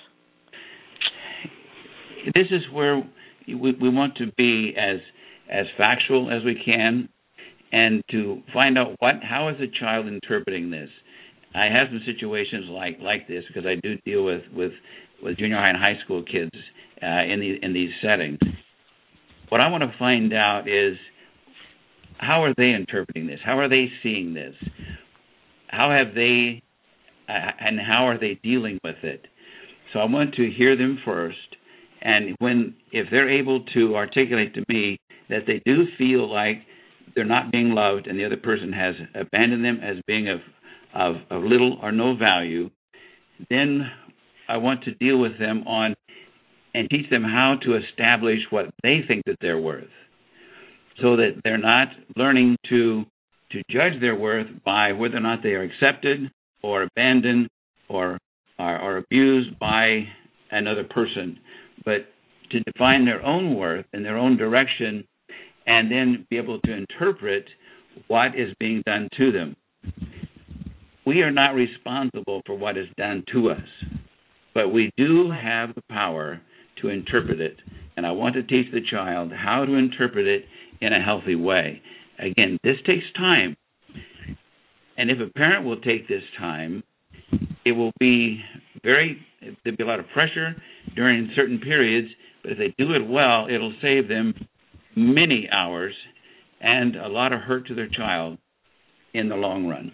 [2.35, 3.03] This is where
[3.47, 5.01] we, we want to be as
[5.49, 7.09] as factual as we can,
[7.73, 10.89] and to find out what how is the child interpreting this.
[11.55, 14.73] I have some situations like like this because I do deal with with
[15.23, 16.51] with junior high and high school kids
[17.03, 18.39] uh, in these in these settings.
[19.49, 20.97] What I want to find out is
[22.19, 23.41] how are they interpreting this?
[23.45, 24.55] How are they seeing this?
[25.69, 26.63] How have they
[27.29, 29.27] uh, and how are they dealing with it?
[29.93, 31.57] So I want to hear them first,
[32.03, 34.99] and when if they're able to articulate to me
[35.29, 36.59] that they do feel like
[37.17, 40.39] they're not being loved and the other person has abandoned them as being of
[40.95, 42.71] of, of little or no value,
[43.51, 43.91] then
[44.49, 45.95] I want to deal with them on
[46.75, 49.89] and teach them how to establish what they think that they're worth
[51.01, 53.05] so that they're not learning to
[53.53, 56.31] to judge their worth by whether or not they are accepted
[56.63, 57.49] or abandoned
[57.89, 58.19] or
[58.59, 60.05] are, are abused by
[60.51, 61.39] another person,
[61.85, 62.07] but
[62.51, 65.05] to define their own worth in their own direction
[65.67, 67.45] and then be able to interpret
[68.09, 69.57] what is being done to them.
[71.07, 73.69] We are not responsible for what is done to us,
[74.55, 76.41] but we do have the power
[76.83, 77.57] to interpret it.
[77.97, 80.45] And I want to teach the child how to interpret it
[80.81, 81.81] in a healthy way.
[82.19, 83.57] Again, this takes time.
[84.99, 86.83] And if a parent will take this time,
[87.65, 88.41] it will be
[88.83, 89.19] very,
[89.65, 90.55] there'll be a lot of pressure
[90.95, 92.09] during certain periods,
[92.43, 94.35] but if they do it well, it'll save them
[94.97, 95.95] many hours
[96.61, 98.39] and a lot of hurt to their child
[99.15, 99.93] in the long run.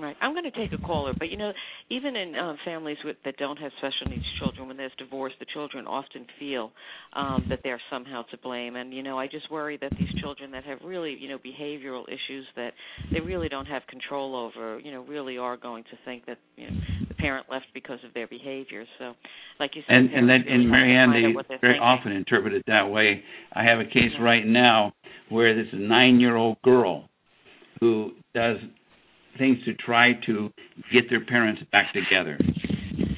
[0.00, 0.16] Right.
[0.20, 1.52] I'm going to take a caller, but you know,
[1.90, 5.46] even in uh, families with, that don't have special needs children, when there's divorce, the
[5.52, 6.70] children often feel
[7.14, 8.76] um, that they're somehow to blame.
[8.76, 12.04] And you know, I just worry that these children that have really, you know, behavioral
[12.04, 12.74] issues that
[13.12, 16.70] they really don't have control over, you know, really are going to think that you
[16.70, 16.76] know
[17.18, 18.84] parent left because of their behavior.
[18.98, 19.14] So,
[19.60, 21.80] like you said, and and that and Marianne, they very thinking.
[21.82, 23.22] often interpret it that way.
[23.52, 24.22] I have a case Yeah.
[24.24, 24.92] right now
[25.28, 27.08] where this nine-year-old girl
[27.80, 28.56] who does
[29.38, 30.50] things to try to
[30.92, 32.38] get their parents back together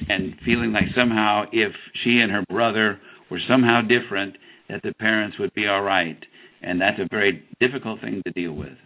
[0.09, 1.71] and feeling like somehow if
[2.03, 2.99] she and her brother
[3.29, 4.35] were somehow different
[4.69, 6.17] that the parents would be all right
[6.61, 8.77] and that's a very difficult thing to deal with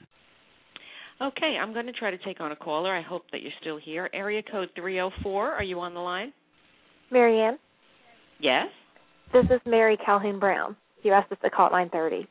[1.22, 2.94] Okay, I'm going to try to take on a caller.
[2.94, 4.10] I hope that you're still here.
[4.14, 5.52] Area code 304.
[5.54, 6.34] Are you on the line?
[7.12, 7.58] Marianne,
[8.40, 8.68] Yes.
[9.32, 10.76] this is Mary Calhoun Brown.
[11.04, 12.28] You asked us to call at 9:30.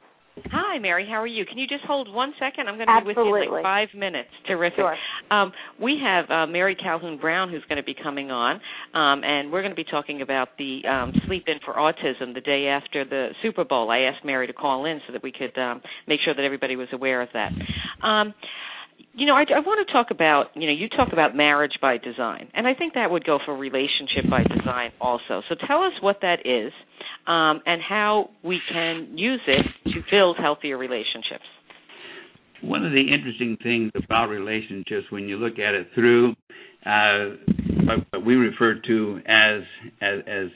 [0.51, 1.07] Hi, Mary.
[1.09, 1.45] How are you?
[1.47, 2.69] Can you just hold one second?
[2.69, 4.31] I'm going to be with you in like five minutes.
[4.49, 4.79] Terrific.
[4.81, 4.97] Sure.
[5.31, 8.57] Um, we have uh, Mary Calhoun Brown who's going to be coming on,
[8.95, 12.41] um, and we're going to be talking about the um, Sleep In for Autism the
[12.41, 13.93] day after the Super Bowl.
[13.93, 16.75] I asked Mary to call in so that we could um, make sure that everybody
[16.75, 17.53] was aware of that.
[18.05, 18.35] Um,
[19.17, 21.99] you know, I, I want to talk about, you know, you talk about marriage by
[21.99, 25.43] design, and I think that would go for relationship by design also.
[25.49, 26.73] So tell us what that is
[27.27, 31.45] um, and how we can use it to build healthier relationships.
[32.63, 36.33] One of the interesting things about relationships, when you look at it through
[36.85, 37.37] uh,
[38.11, 39.63] what we refer to as
[40.01, 40.49] as, as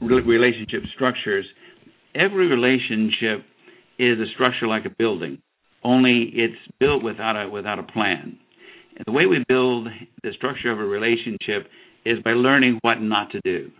[0.00, 1.46] relationship structures,
[2.14, 3.44] every relationship
[3.98, 5.38] is a structure like a building
[5.84, 8.38] only it's built without a without a plan.
[8.96, 9.88] And the way we build
[10.22, 11.68] the structure of a relationship
[12.04, 13.70] is by learning what not to do.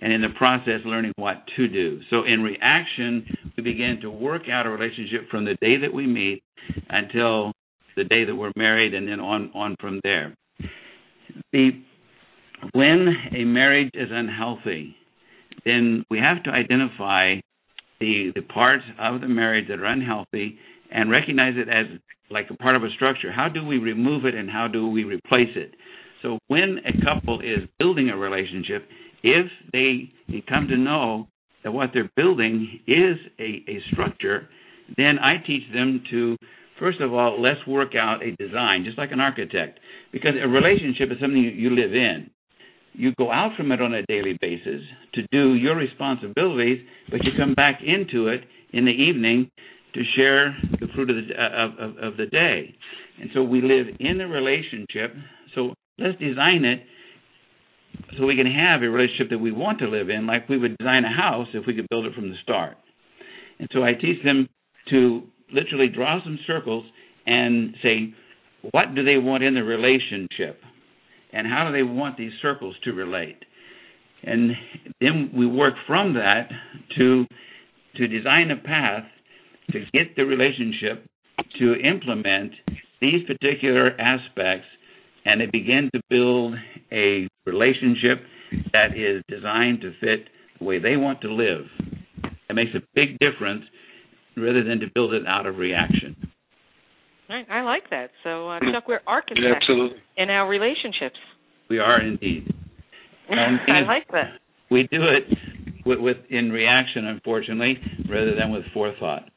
[0.00, 2.00] And in the process, learning what to do.
[2.10, 3.24] So, in reaction,
[3.56, 6.42] we begin to work out a relationship from the day that we meet
[6.88, 7.52] until
[7.96, 10.34] the day that we're married, and then on, on from there.
[11.52, 11.70] The,
[12.72, 14.96] when a marriage is unhealthy,
[15.64, 17.36] then we have to identify
[18.00, 20.58] the, the parts of the marriage that are unhealthy
[20.90, 21.98] and recognize it as
[22.30, 23.32] like a part of a structure.
[23.32, 25.72] How do we remove it and how do we replace it?
[26.22, 28.88] So when a couple is building a relationship,
[29.22, 30.12] if they
[30.48, 31.28] come to know
[31.64, 34.48] that what they're building is a, a structure,
[34.96, 36.36] then I teach them to
[36.78, 39.80] first of all, let's work out a design, just like an architect,
[40.12, 42.30] because a relationship is something you live in.
[42.92, 44.80] You go out from it on a daily basis
[45.14, 46.78] to do your responsibilities,
[47.10, 49.50] but you come back into it in the evening
[49.96, 52.74] to share the fruit of the of, of, of the day.
[53.18, 55.16] And so we live in the relationship.
[55.54, 56.80] So let's design it
[58.18, 60.76] so we can have a relationship that we want to live in, like we would
[60.76, 62.76] design a house if we could build it from the start.
[63.58, 64.48] And so I teach them
[64.90, 66.84] to literally draw some circles
[67.26, 68.14] and say,
[68.72, 70.60] what do they want in the relationship?
[71.32, 73.38] And how do they want these circles to relate?
[74.22, 74.50] And
[75.00, 76.48] then we work from that
[76.98, 77.24] to
[77.96, 79.04] to design a path
[79.72, 81.06] to get the relationship
[81.58, 82.52] to implement
[83.00, 84.66] these particular aspects
[85.24, 86.54] and they begin to build
[86.92, 88.22] a relationship
[88.72, 91.66] that is designed to fit the way they want to live.
[92.48, 93.64] It makes a big difference
[94.36, 96.16] rather than to build it out of reaction.
[97.28, 98.10] Right, I like that.
[98.22, 99.98] So, uh, Chuck, we're architects Absolutely.
[100.16, 101.18] in our relationships.
[101.68, 102.54] We are indeed.
[103.30, 104.38] I like that.
[104.70, 105.36] We do it
[105.84, 109.28] with, with in reaction, unfortunately, rather than with forethought.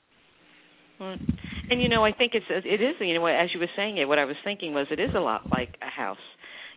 [0.99, 1.71] Mm-hmm.
[1.71, 4.07] And you know, I think it's it is you know as you were saying it,
[4.07, 6.17] what I was thinking was it is a lot like a house,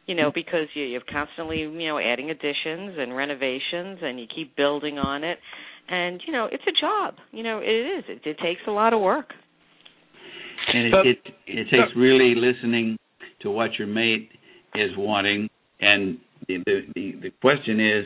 [0.07, 4.57] you know, because you, you're constantly you know adding additions and renovations, and you keep
[4.57, 5.39] building on it,
[5.89, 7.15] and you know it's a job.
[7.33, 8.05] You know, it is.
[8.09, 9.31] It, it takes a lot of work.
[10.73, 12.97] And it, it it takes really listening
[13.41, 14.31] to what your mate
[14.75, 15.49] is wanting,
[15.81, 16.19] and
[16.49, 16.59] the
[16.95, 18.05] the the question is,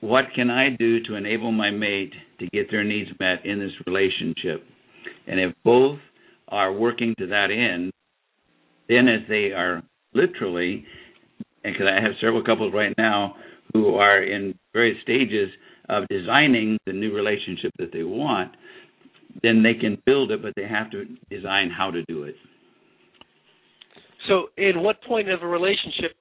[0.00, 3.72] what can I do to enable my mate to get their needs met in this
[3.86, 4.64] relationship?
[5.26, 5.98] And if both
[6.48, 7.92] are working to that end,
[8.88, 10.84] then as they are literally,
[11.64, 13.36] and because I have several couples right now
[13.72, 15.50] who are in various stages
[15.88, 18.52] of designing the new relationship that they want,
[19.42, 22.36] then they can build it, but they have to design how to do it.
[24.28, 26.12] So, in what point of a relationship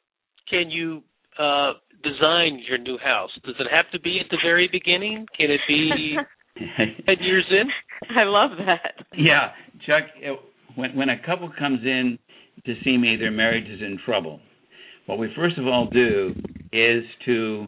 [0.49, 1.04] can you
[1.39, 1.74] uh,
[2.04, 3.30] design your new house?
[3.45, 5.26] Does it have to be at the very beginning?
[5.38, 6.18] Can it be
[7.06, 7.70] ten years in?
[8.18, 9.06] I love that.
[9.16, 9.51] Yeah,
[9.86, 10.04] Chuck.
[10.76, 12.18] When when a couple comes in
[12.66, 14.39] to see me, their marriage is in trouble.
[15.06, 16.34] What we first of all do
[16.72, 17.68] is to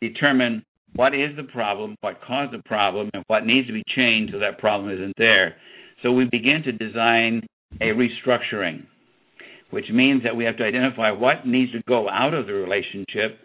[0.00, 0.64] determine
[0.96, 4.38] what is the problem, what caused the problem, and what needs to be changed so
[4.38, 5.56] that problem isn't there.
[6.02, 7.46] So we begin to design
[7.80, 8.84] a restructuring,
[9.70, 13.38] which means that we have to identify what needs to go out of the relationship,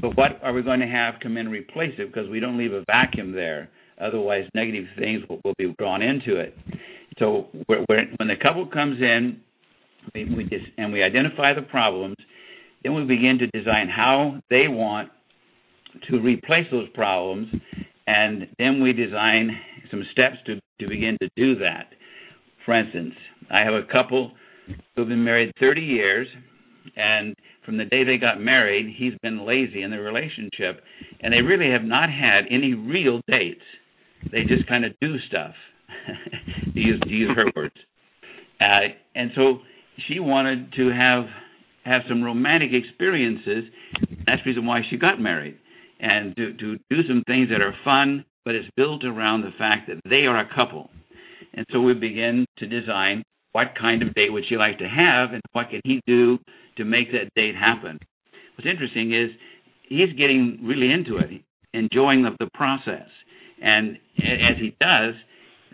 [0.00, 2.58] but what are we going to have come in and replace it because we don't
[2.58, 3.68] leave a vacuum there.
[4.00, 6.56] Otherwise, negative things will, will be drawn into it.
[7.18, 9.40] So when the couple comes in,
[10.14, 12.16] we, we just, and we identify the problems,
[12.82, 15.10] then we begin to design how they want
[16.08, 17.48] to replace those problems,
[18.06, 19.50] and then we design
[19.90, 21.88] some steps to, to begin to do that.
[22.64, 23.14] For instance,
[23.50, 24.32] I have a couple
[24.94, 26.28] who've been married 30 years,
[26.96, 27.34] and
[27.64, 30.82] from the day they got married, he's been lazy in the relationship,
[31.20, 33.60] and they really have not had any real dates.
[34.30, 35.54] They just kind of do stuff,
[36.74, 37.74] to use to use her words.
[38.60, 39.58] Uh, and so
[40.08, 41.24] she wanted to have
[41.84, 43.64] have some romantic experiences.
[44.26, 45.56] That's the reason why she got married,
[46.00, 49.88] and to to do some things that are fun but it's built around the fact
[49.88, 50.88] that they are a couple.
[51.52, 55.34] And so we begin to design what kind of date would she like to have
[55.34, 56.38] and what can he do
[56.78, 57.98] to make that date happen.
[58.56, 59.28] What's interesting is
[59.86, 61.42] he's getting really into it,
[61.74, 63.08] enjoying the, the process.
[63.62, 65.14] And as he does,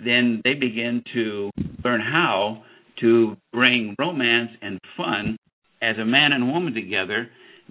[0.02, 1.50] then they begin to
[1.84, 2.62] learn how
[3.00, 5.36] to bring romance and fun
[5.82, 7.28] as a man and woman together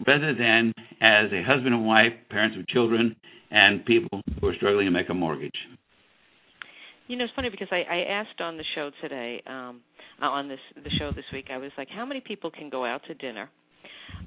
[0.08, 3.16] rather than as a husband and wife, parents of children,
[3.52, 5.52] and people who are struggling to make a mortgage.
[7.08, 9.82] You know, it's funny because I, I asked on the show today, um,
[10.22, 12.86] uh, on this the show this week, I was like, how many people can go
[12.86, 13.50] out to dinner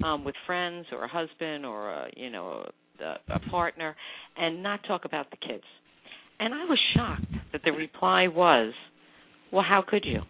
[0.03, 2.69] um, with friends or a husband or a, you know
[3.01, 3.95] a, a partner
[4.37, 5.63] and not talk about the kids?
[6.39, 8.73] And I was shocked that the reply was,
[9.51, 10.21] well, how could you?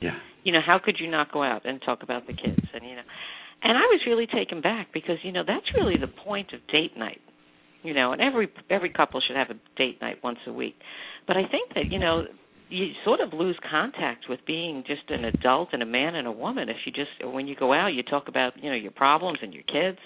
[0.00, 0.18] Yeah.
[0.42, 2.66] You know, how could you not go out and talk about the kids?
[2.74, 3.02] And you know,
[3.62, 6.96] and I was really taken back because you know that's really the point of date
[6.98, 7.20] night.
[7.82, 10.74] You know, and every every couple should have a date night once a week.
[11.26, 12.24] But I think that you know
[12.68, 16.32] you sort of lose contact with being just an adult and a man and a
[16.32, 19.38] woman if you just when you go out you talk about you know your problems
[19.42, 19.98] and your kids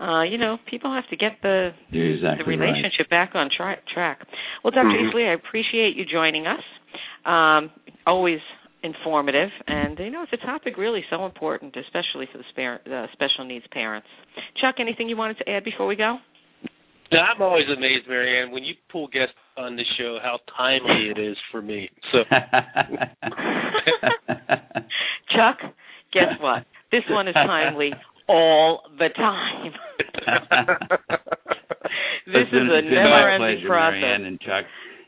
[0.00, 3.28] uh you know people have to get the exactly the relationship right.
[3.28, 4.20] back on tra- track
[4.62, 5.06] well dr mm-hmm.
[5.06, 6.62] Easterly, i appreciate you joining us
[7.24, 7.70] um
[8.06, 8.40] always
[8.82, 13.06] informative and you know it's a topic really so important especially for the spare, uh,
[13.12, 14.06] special needs parents
[14.60, 16.18] chuck anything you wanted to add before we go
[17.10, 21.18] now, I'm always amazed, Marianne, when you pull guests on the show, how timely it
[21.18, 21.88] is for me.
[22.12, 22.18] So,
[25.34, 25.58] Chuck,
[26.12, 26.66] guess what?
[26.92, 27.92] This one is timely
[28.28, 29.72] all the time.
[32.26, 34.00] this is a never-ending pleasure, process.
[34.00, 34.64] Marianne and Chuck.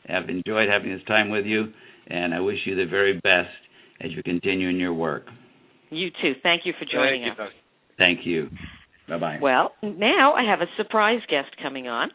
[0.09, 1.67] I've enjoyed having this time with you,
[2.07, 3.49] and I wish you the very best
[4.01, 5.25] as you continue in your work.
[5.89, 6.33] You too.
[6.41, 7.49] Thank you for joining Thank us.
[7.53, 8.49] You, Thank you.
[9.07, 9.39] Bye bye.
[9.41, 12.09] Well, now I have a surprise guest coming on,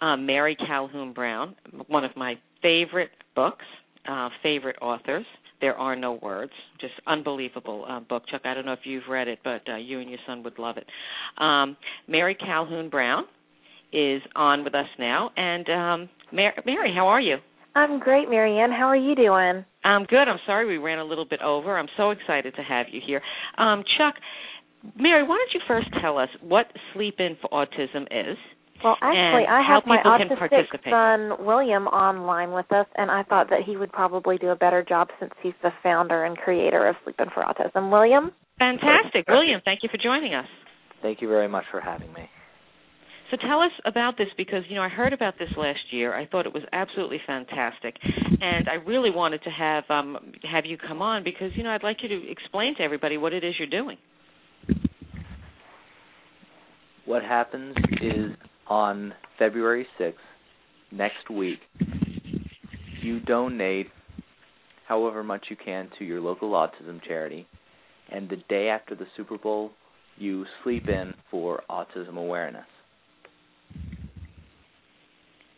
[0.00, 1.54] uh, Mary Calhoun Brown,
[1.88, 3.64] one of my favorite books,
[4.08, 5.26] uh, favorite authors.
[5.60, 6.52] There are no words.
[6.80, 8.42] Just unbelievable uh, book, Chuck.
[8.44, 10.76] I don't know if you've read it, but uh, you and your son would love
[10.76, 10.86] it.
[11.42, 13.24] Um, Mary Calhoun Brown
[13.92, 17.36] is on with us now, and um, Mary, Mary, how are you?
[17.74, 18.70] I'm great, Marianne.
[18.72, 19.64] How are you doing?
[19.84, 20.28] I'm good.
[20.28, 21.78] I'm sorry we ran a little bit over.
[21.78, 23.22] I'm so excited to have you here.
[23.56, 24.14] Um, Chuck,
[24.98, 28.36] Mary, why don't you first tell us what Sleep In for Autism is?
[28.84, 33.50] Well, actually, and I have my autistic son William online with us, and I thought
[33.50, 36.94] that he would probably do a better job since he's the founder and creator of
[37.04, 37.90] Sleep In for Autism.
[37.90, 38.30] William?
[38.58, 39.26] Fantastic.
[39.26, 40.46] William, thank you for joining us.
[41.02, 42.28] Thank you very much for having me.
[43.30, 46.14] So tell us about this because you know I heard about this last year.
[46.14, 47.94] I thought it was absolutely fantastic,
[48.40, 50.16] and I really wanted to have um,
[50.50, 53.34] have you come on because you know I'd like you to explain to everybody what
[53.34, 53.98] it is you're doing.
[57.04, 58.32] What happens is
[58.68, 60.14] on February 6th,
[60.92, 61.58] next week,
[63.02, 63.88] you donate
[64.86, 67.46] however much you can to your local autism charity,
[68.10, 69.70] and the day after the Super Bowl,
[70.16, 72.64] you sleep in for autism awareness.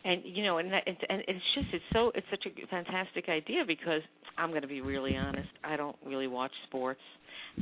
[0.02, 3.28] And you know, and that, and and it's just it's so it's such a fantastic
[3.28, 4.00] idea because
[4.38, 5.50] I'm going to be really honest.
[5.62, 7.00] I don't really watch sports,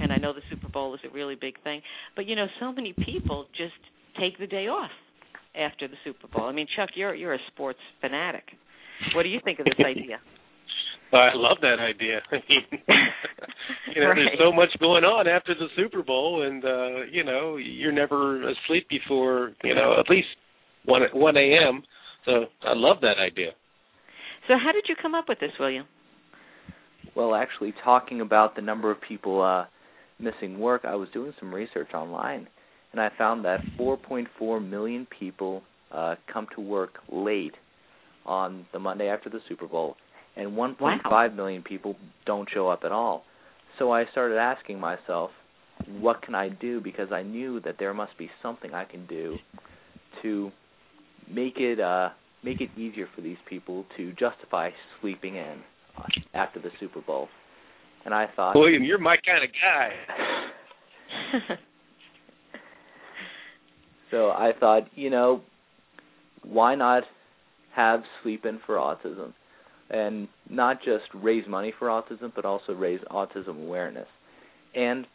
[0.01, 1.83] and I know the Super Bowl is a really big thing.
[2.15, 3.75] But you know, so many people just
[4.21, 4.91] take the day off
[5.59, 6.47] after the Super Bowl.
[6.47, 8.45] I mean, Chuck, you're you're a sports fanatic.
[9.15, 10.19] What do you think of this idea?
[11.13, 12.21] I love that idea.
[12.33, 12.63] I mean,
[13.95, 14.17] you know, Right.
[14.17, 18.43] there's so much going on after the Super Bowl, and uh, you know, you're never
[18.49, 20.29] asleep before you know at least
[20.85, 21.83] one one a.m.
[22.25, 22.33] So
[22.67, 23.53] I love that idea.
[24.49, 25.87] So, how did you come up with this, William?
[27.15, 29.65] Well, actually, talking about the number of people uh,
[30.19, 32.49] missing work, I was doing some research online,
[32.93, 35.63] and I found that 4.4 million people
[35.93, 37.55] uh, come to work late
[38.27, 39.97] on the Monday after the Super Bowl,
[40.37, 43.25] and 1.5 million people don't show up at all.
[43.79, 45.31] So I started asking myself,
[46.01, 46.81] what can I do?
[46.81, 49.37] Because I knew that there must be something I can do
[50.23, 50.51] to
[51.33, 52.11] make it uh,
[52.43, 54.71] make it easier for these people to justify
[55.01, 55.59] sleeping in
[55.97, 56.03] uh,
[56.35, 57.29] after the Super Bowl.
[58.05, 59.91] And I thought, William, you're my kind of guy.
[64.11, 65.43] so I thought, you know,
[66.43, 67.05] why not
[67.75, 69.33] have sleep in for autism,
[69.91, 74.09] and not just raise money for autism, but also raise autism awareness,
[74.75, 75.07] and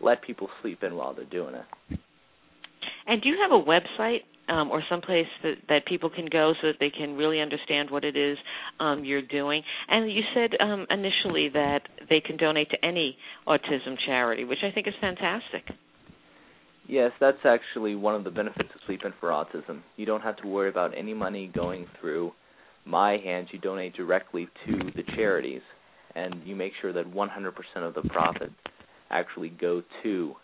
[0.00, 1.98] let people sleep in while they're doing it.
[3.06, 6.68] And do you have a website um, or someplace that, that people can go so
[6.68, 8.38] that they can really understand what it is
[8.78, 9.62] um, you're doing?
[9.88, 14.70] And you said um, initially that they can donate to any autism charity, which I
[14.72, 15.64] think is fantastic.
[16.90, 19.82] Yes, that's actually one of the benefits of Sleep In for Autism.
[19.94, 22.32] You don't have to worry about any money going through
[22.84, 25.60] my hands, you donate directly to the charities,
[26.16, 28.54] and you make sure that 100% of the profits
[29.08, 30.34] actually go to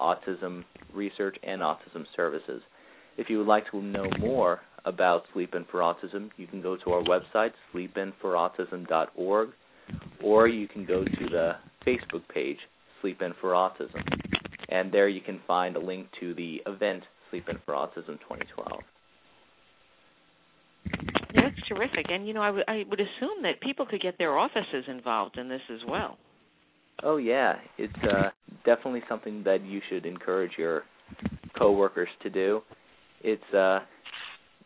[0.00, 0.64] autism
[0.94, 2.62] research and autism services.
[3.18, 6.74] If you would like to know more about Sleep In for Autism, you can go
[6.74, 9.50] to our website, sleepinforautism.org,
[10.24, 11.52] or you can go to the
[11.86, 12.56] Facebook page,
[13.02, 14.02] Sleep In for Autism,
[14.72, 18.80] and there you can find a link to the event Sleep In for Autism 2012.
[21.34, 24.38] That's terrific, and you know, I, w- I would assume that people could get their
[24.38, 26.18] offices involved in this as well.
[27.02, 28.30] Oh yeah, it's uh,
[28.64, 30.82] definitely something that you should encourage your
[31.58, 32.62] coworkers to do.
[33.22, 33.80] It's uh,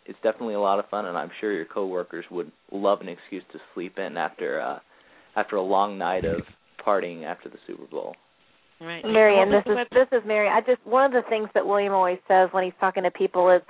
[0.07, 3.45] it's definitely a lot of fun, and I'm sure your coworkers would love an excuse
[3.53, 4.79] to sleep in after uh,
[5.37, 6.41] after a long night of
[6.85, 8.15] partying after the Super Bowl.
[8.81, 10.49] Right, Well, this is this is Mary.
[10.49, 13.51] I just one of the things that William always says when he's talking to people
[13.51, 13.63] is,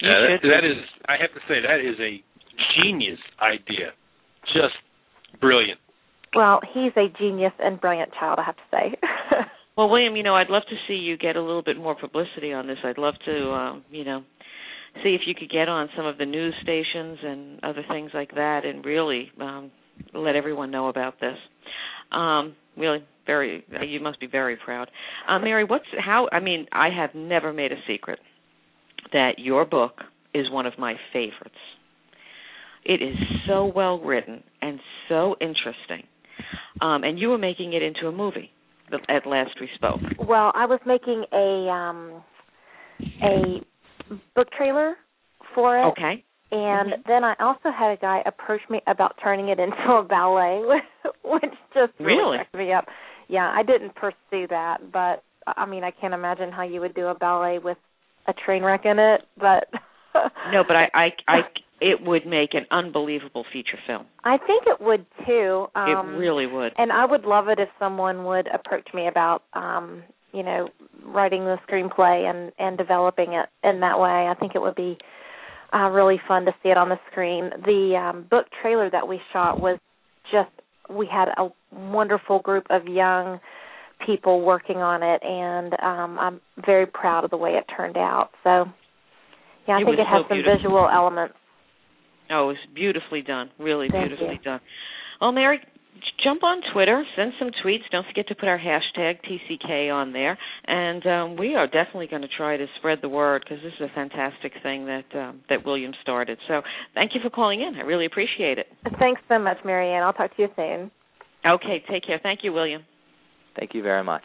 [0.00, 0.78] You Yeah, that, that is,
[1.08, 2.22] I have to say, that is a
[2.76, 3.92] genius idea.
[4.46, 4.76] Just
[5.40, 5.80] brilliant.
[6.34, 8.96] Well, he's a genius and brilliant child, I have to say.
[9.76, 12.52] Well, William, you know, I'd love to see you get a little bit more publicity
[12.52, 12.78] on this.
[12.84, 14.22] I'd love to, um, you know,
[15.02, 18.34] see if you could get on some of the news stations and other things like
[18.36, 19.72] that, and really um,
[20.12, 21.36] let everyone know about this.
[22.12, 24.88] Um, really, very, you must be very proud.
[25.28, 26.28] Uh, Mary, what's how?
[26.30, 28.20] I mean, I have never made a secret
[29.14, 29.94] that your book
[30.34, 31.54] is one of my favorites.
[32.84, 33.16] It is
[33.48, 36.02] so well written and so interesting,
[36.82, 38.50] um, and you were making it into a movie
[38.90, 40.00] the- at last we spoke.
[40.18, 42.22] Well, I was making a um
[43.22, 43.60] a
[44.34, 44.96] book trailer
[45.54, 46.22] for it, Okay.
[46.52, 47.04] and Mhm.
[47.06, 50.60] then I also had a guy approach me about turning it into a ballet,
[51.24, 52.36] which just Really?
[52.36, 52.86] cracked me up.
[53.28, 57.06] Yeah, I didn't pursue that, but I mean, I can't imagine how you would do
[57.08, 57.78] a ballet with
[58.26, 59.68] a train wreck in it, but
[60.52, 61.40] No, but I, I, I,
[61.80, 64.06] it would make an unbelievable feature film.
[64.24, 65.66] I think it would too.
[65.74, 66.72] Um, it really would.
[66.78, 70.02] And I would love it if someone would approach me about um,
[70.32, 70.68] you know,
[71.04, 74.28] writing the screenplay and and developing it in that way.
[74.28, 74.98] I think it would be
[75.72, 77.50] uh really fun to see it on the screen.
[77.64, 79.78] The um book trailer that we shot was
[80.32, 80.50] just
[80.90, 83.38] we had a wonderful group of young
[84.06, 88.30] people working on it and um I'm very proud of the way it turned out.
[88.42, 88.66] So
[89.66, 90.56] yeah, I It think it has so some beautiful.
[90.58, 91.34] visual elements.
[92.30, 93.50] Oh, it was beautifully done.
[93.58, 94.42] Really Thank beautifully you.
[94.44, 94.60] done.
[95.20, 95.60] Well, Mary,
[96.22, 97.82] jump on Twitter, send some tweets.
[97.92, 100.36] Don't forget to put our hashtag TCK on there,
[100.66, 103.88] and um, we are definitely going to try to spread the word because this is
[103.90, 106.38] a fantastic thing that um, that William started.
[106.48, 106.62] So,
[106.94, 107.76] thank you for calling in.
[107.76, 108.66] I really appreciate it.
[108.98, 110.02] Thanks so much, Marianne.
[110.02, 110.90] I'll talk to you soon.
[111.46, 112.18] Okay, take care.
[112.22, 112.82] Thank you, William.
[113.58, 114.24] Thank you very much.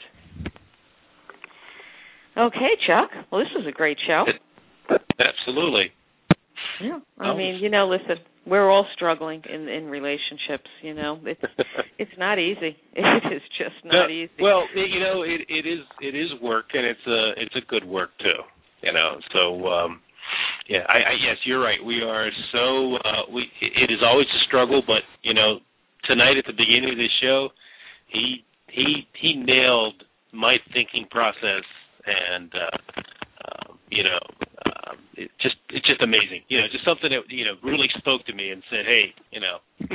[2.38, 3.10] Okay, Chuck.
[3.32, 4.26] Well, this was a great show.
[5.20, 5.92] Absolutely.
[6.82, 7.00] Yeah.
[7.20, 10.70] I mean, you know, listen, we're all struggling in in relationships.
[10.82, 11.42] You know, it's
[12.00, 12.78] it's not easy.
[12.94, 14.32] It is just not No, easy.
[14.40, 17.84] Well, you know, it it is it is work, and it's a it's a good
[17.84, 18.42] work too.
[18.82, 20.02] You know, so um,
[20.70, 21.84] yeah, I, I yes, you're right.
[21.84, 25.60] We are so uh, we it is always a struggle, but you know,
[26.06, 27.50] tonight at the beginning of the show,
[28.08, 30.04] he he he nailed
[30.34, 31.66] my thinking process,
[32.06, 32.78] and uh,
[33.46, 34.20] um, you know,
[34.66, 36.44] um, it just it's just amazing.
[36.48, 39.40] You know, just something that you know really spoke to me and said, hey, you
[39.40, 39.58] know,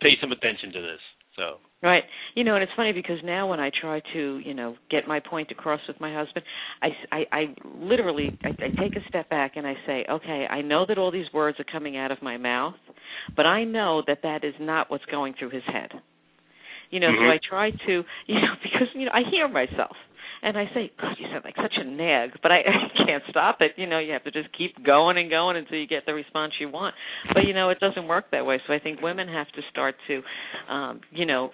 [0.00, 1.00] pay some attention to this.
[1.36, 2.04] So Right.
[2.34, 5.20] You know, and it's funny because now when I try to, you know, get my
[5.20, 6.44] point across with my husband,
[6.82, 10.62] I, I, I literally I, I take a step back and I say, okay, I
[10.62, 12.74] know that all these words are coming out of my mouth,
[13.36, 15.90] but I know that that is not what's going through his head.
[16.90, 17.28] You know, mm-hmm.
[17.28, 19.96] so I try to, you know, because you know I hear myself
[20.42, 23.58] and I say, God, you sound like such a nag, but I, I can't stop
[23.60, 23.72] it.
[23.76, 26.52] You know, you have to just keep going and going until you get the response
[26.60, 26.94] you want.
[27.32, 28.60] But you know, it doesn't work that way.
[28.66, 30.22] So I think women have to start to,
[30.72, 31.50] um, you know,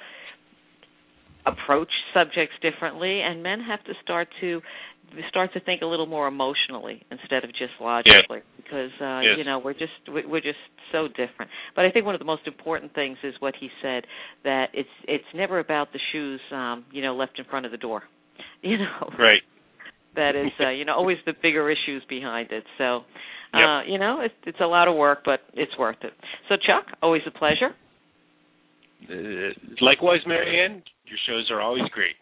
[1.46, 4.60] approach subjects differently, and men have to start to
[5.28, 8.40] start to think a little more emotionally instead of just logically.
[8.40, 8.42] Yes.
[8.56, 9.34] because uh yes.
[9.36, 10.58] you know we're just we're just
[10.90, 11.50] so different.
[11.74, 14.04] But i think one of the most important things is what he said
[14.44, 17.78] that it's it's never about the shoes um you know left in front of the
[17.78, 18.02] door
[18.62, 19.10] you know?
[19.18, 19.42] Right.
[20.14, 22.64] That is uh, you know always the bigger issues behind it.
[22.78, 23.00] So
[23.54, 23.86] uh yep.
[23.88, 26.12] you know it's it's a lot of work but it's worth it.
[26.48, 27.74] So chuck always a pleasure.
[29.10, 32.16] Uh, likewise marianne your shows are always great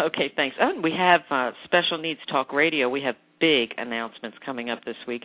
[0.00, 4.70] okay thanks oh we have uh special needs talk radio we have big announcements coming
[4.70, 5.22] up this week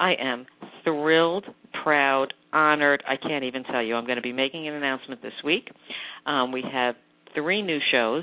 [0.00, 0.46] I am
[0.84, 1.44] thrilled,
[1.82, 3.02] proud, honored.
[3.06, 3.96] I can't even tell you.
[3.96, 5.70] I'm going to be making an announcement this week.
[6.24, 6.94] Um, we have
[7.34, 8.22] three new shows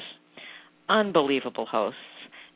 [0.87, 1.99] unbelievable hosts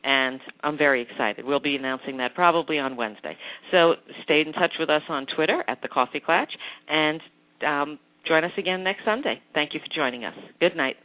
[0.02, 1.44] and I'm very excited.
[1.44, 3.36] We'll be announcing that probably on Wednesday.
[3.70, 6.50] So stay in touch with us on Twitter at the Coffee Klatch
[6.88, 7.20] and
[7.66, 9.40] um, join us again next Sunday.
[9.52, 10.34] Thank you for joining us.
[10.58, 10.96] Good night.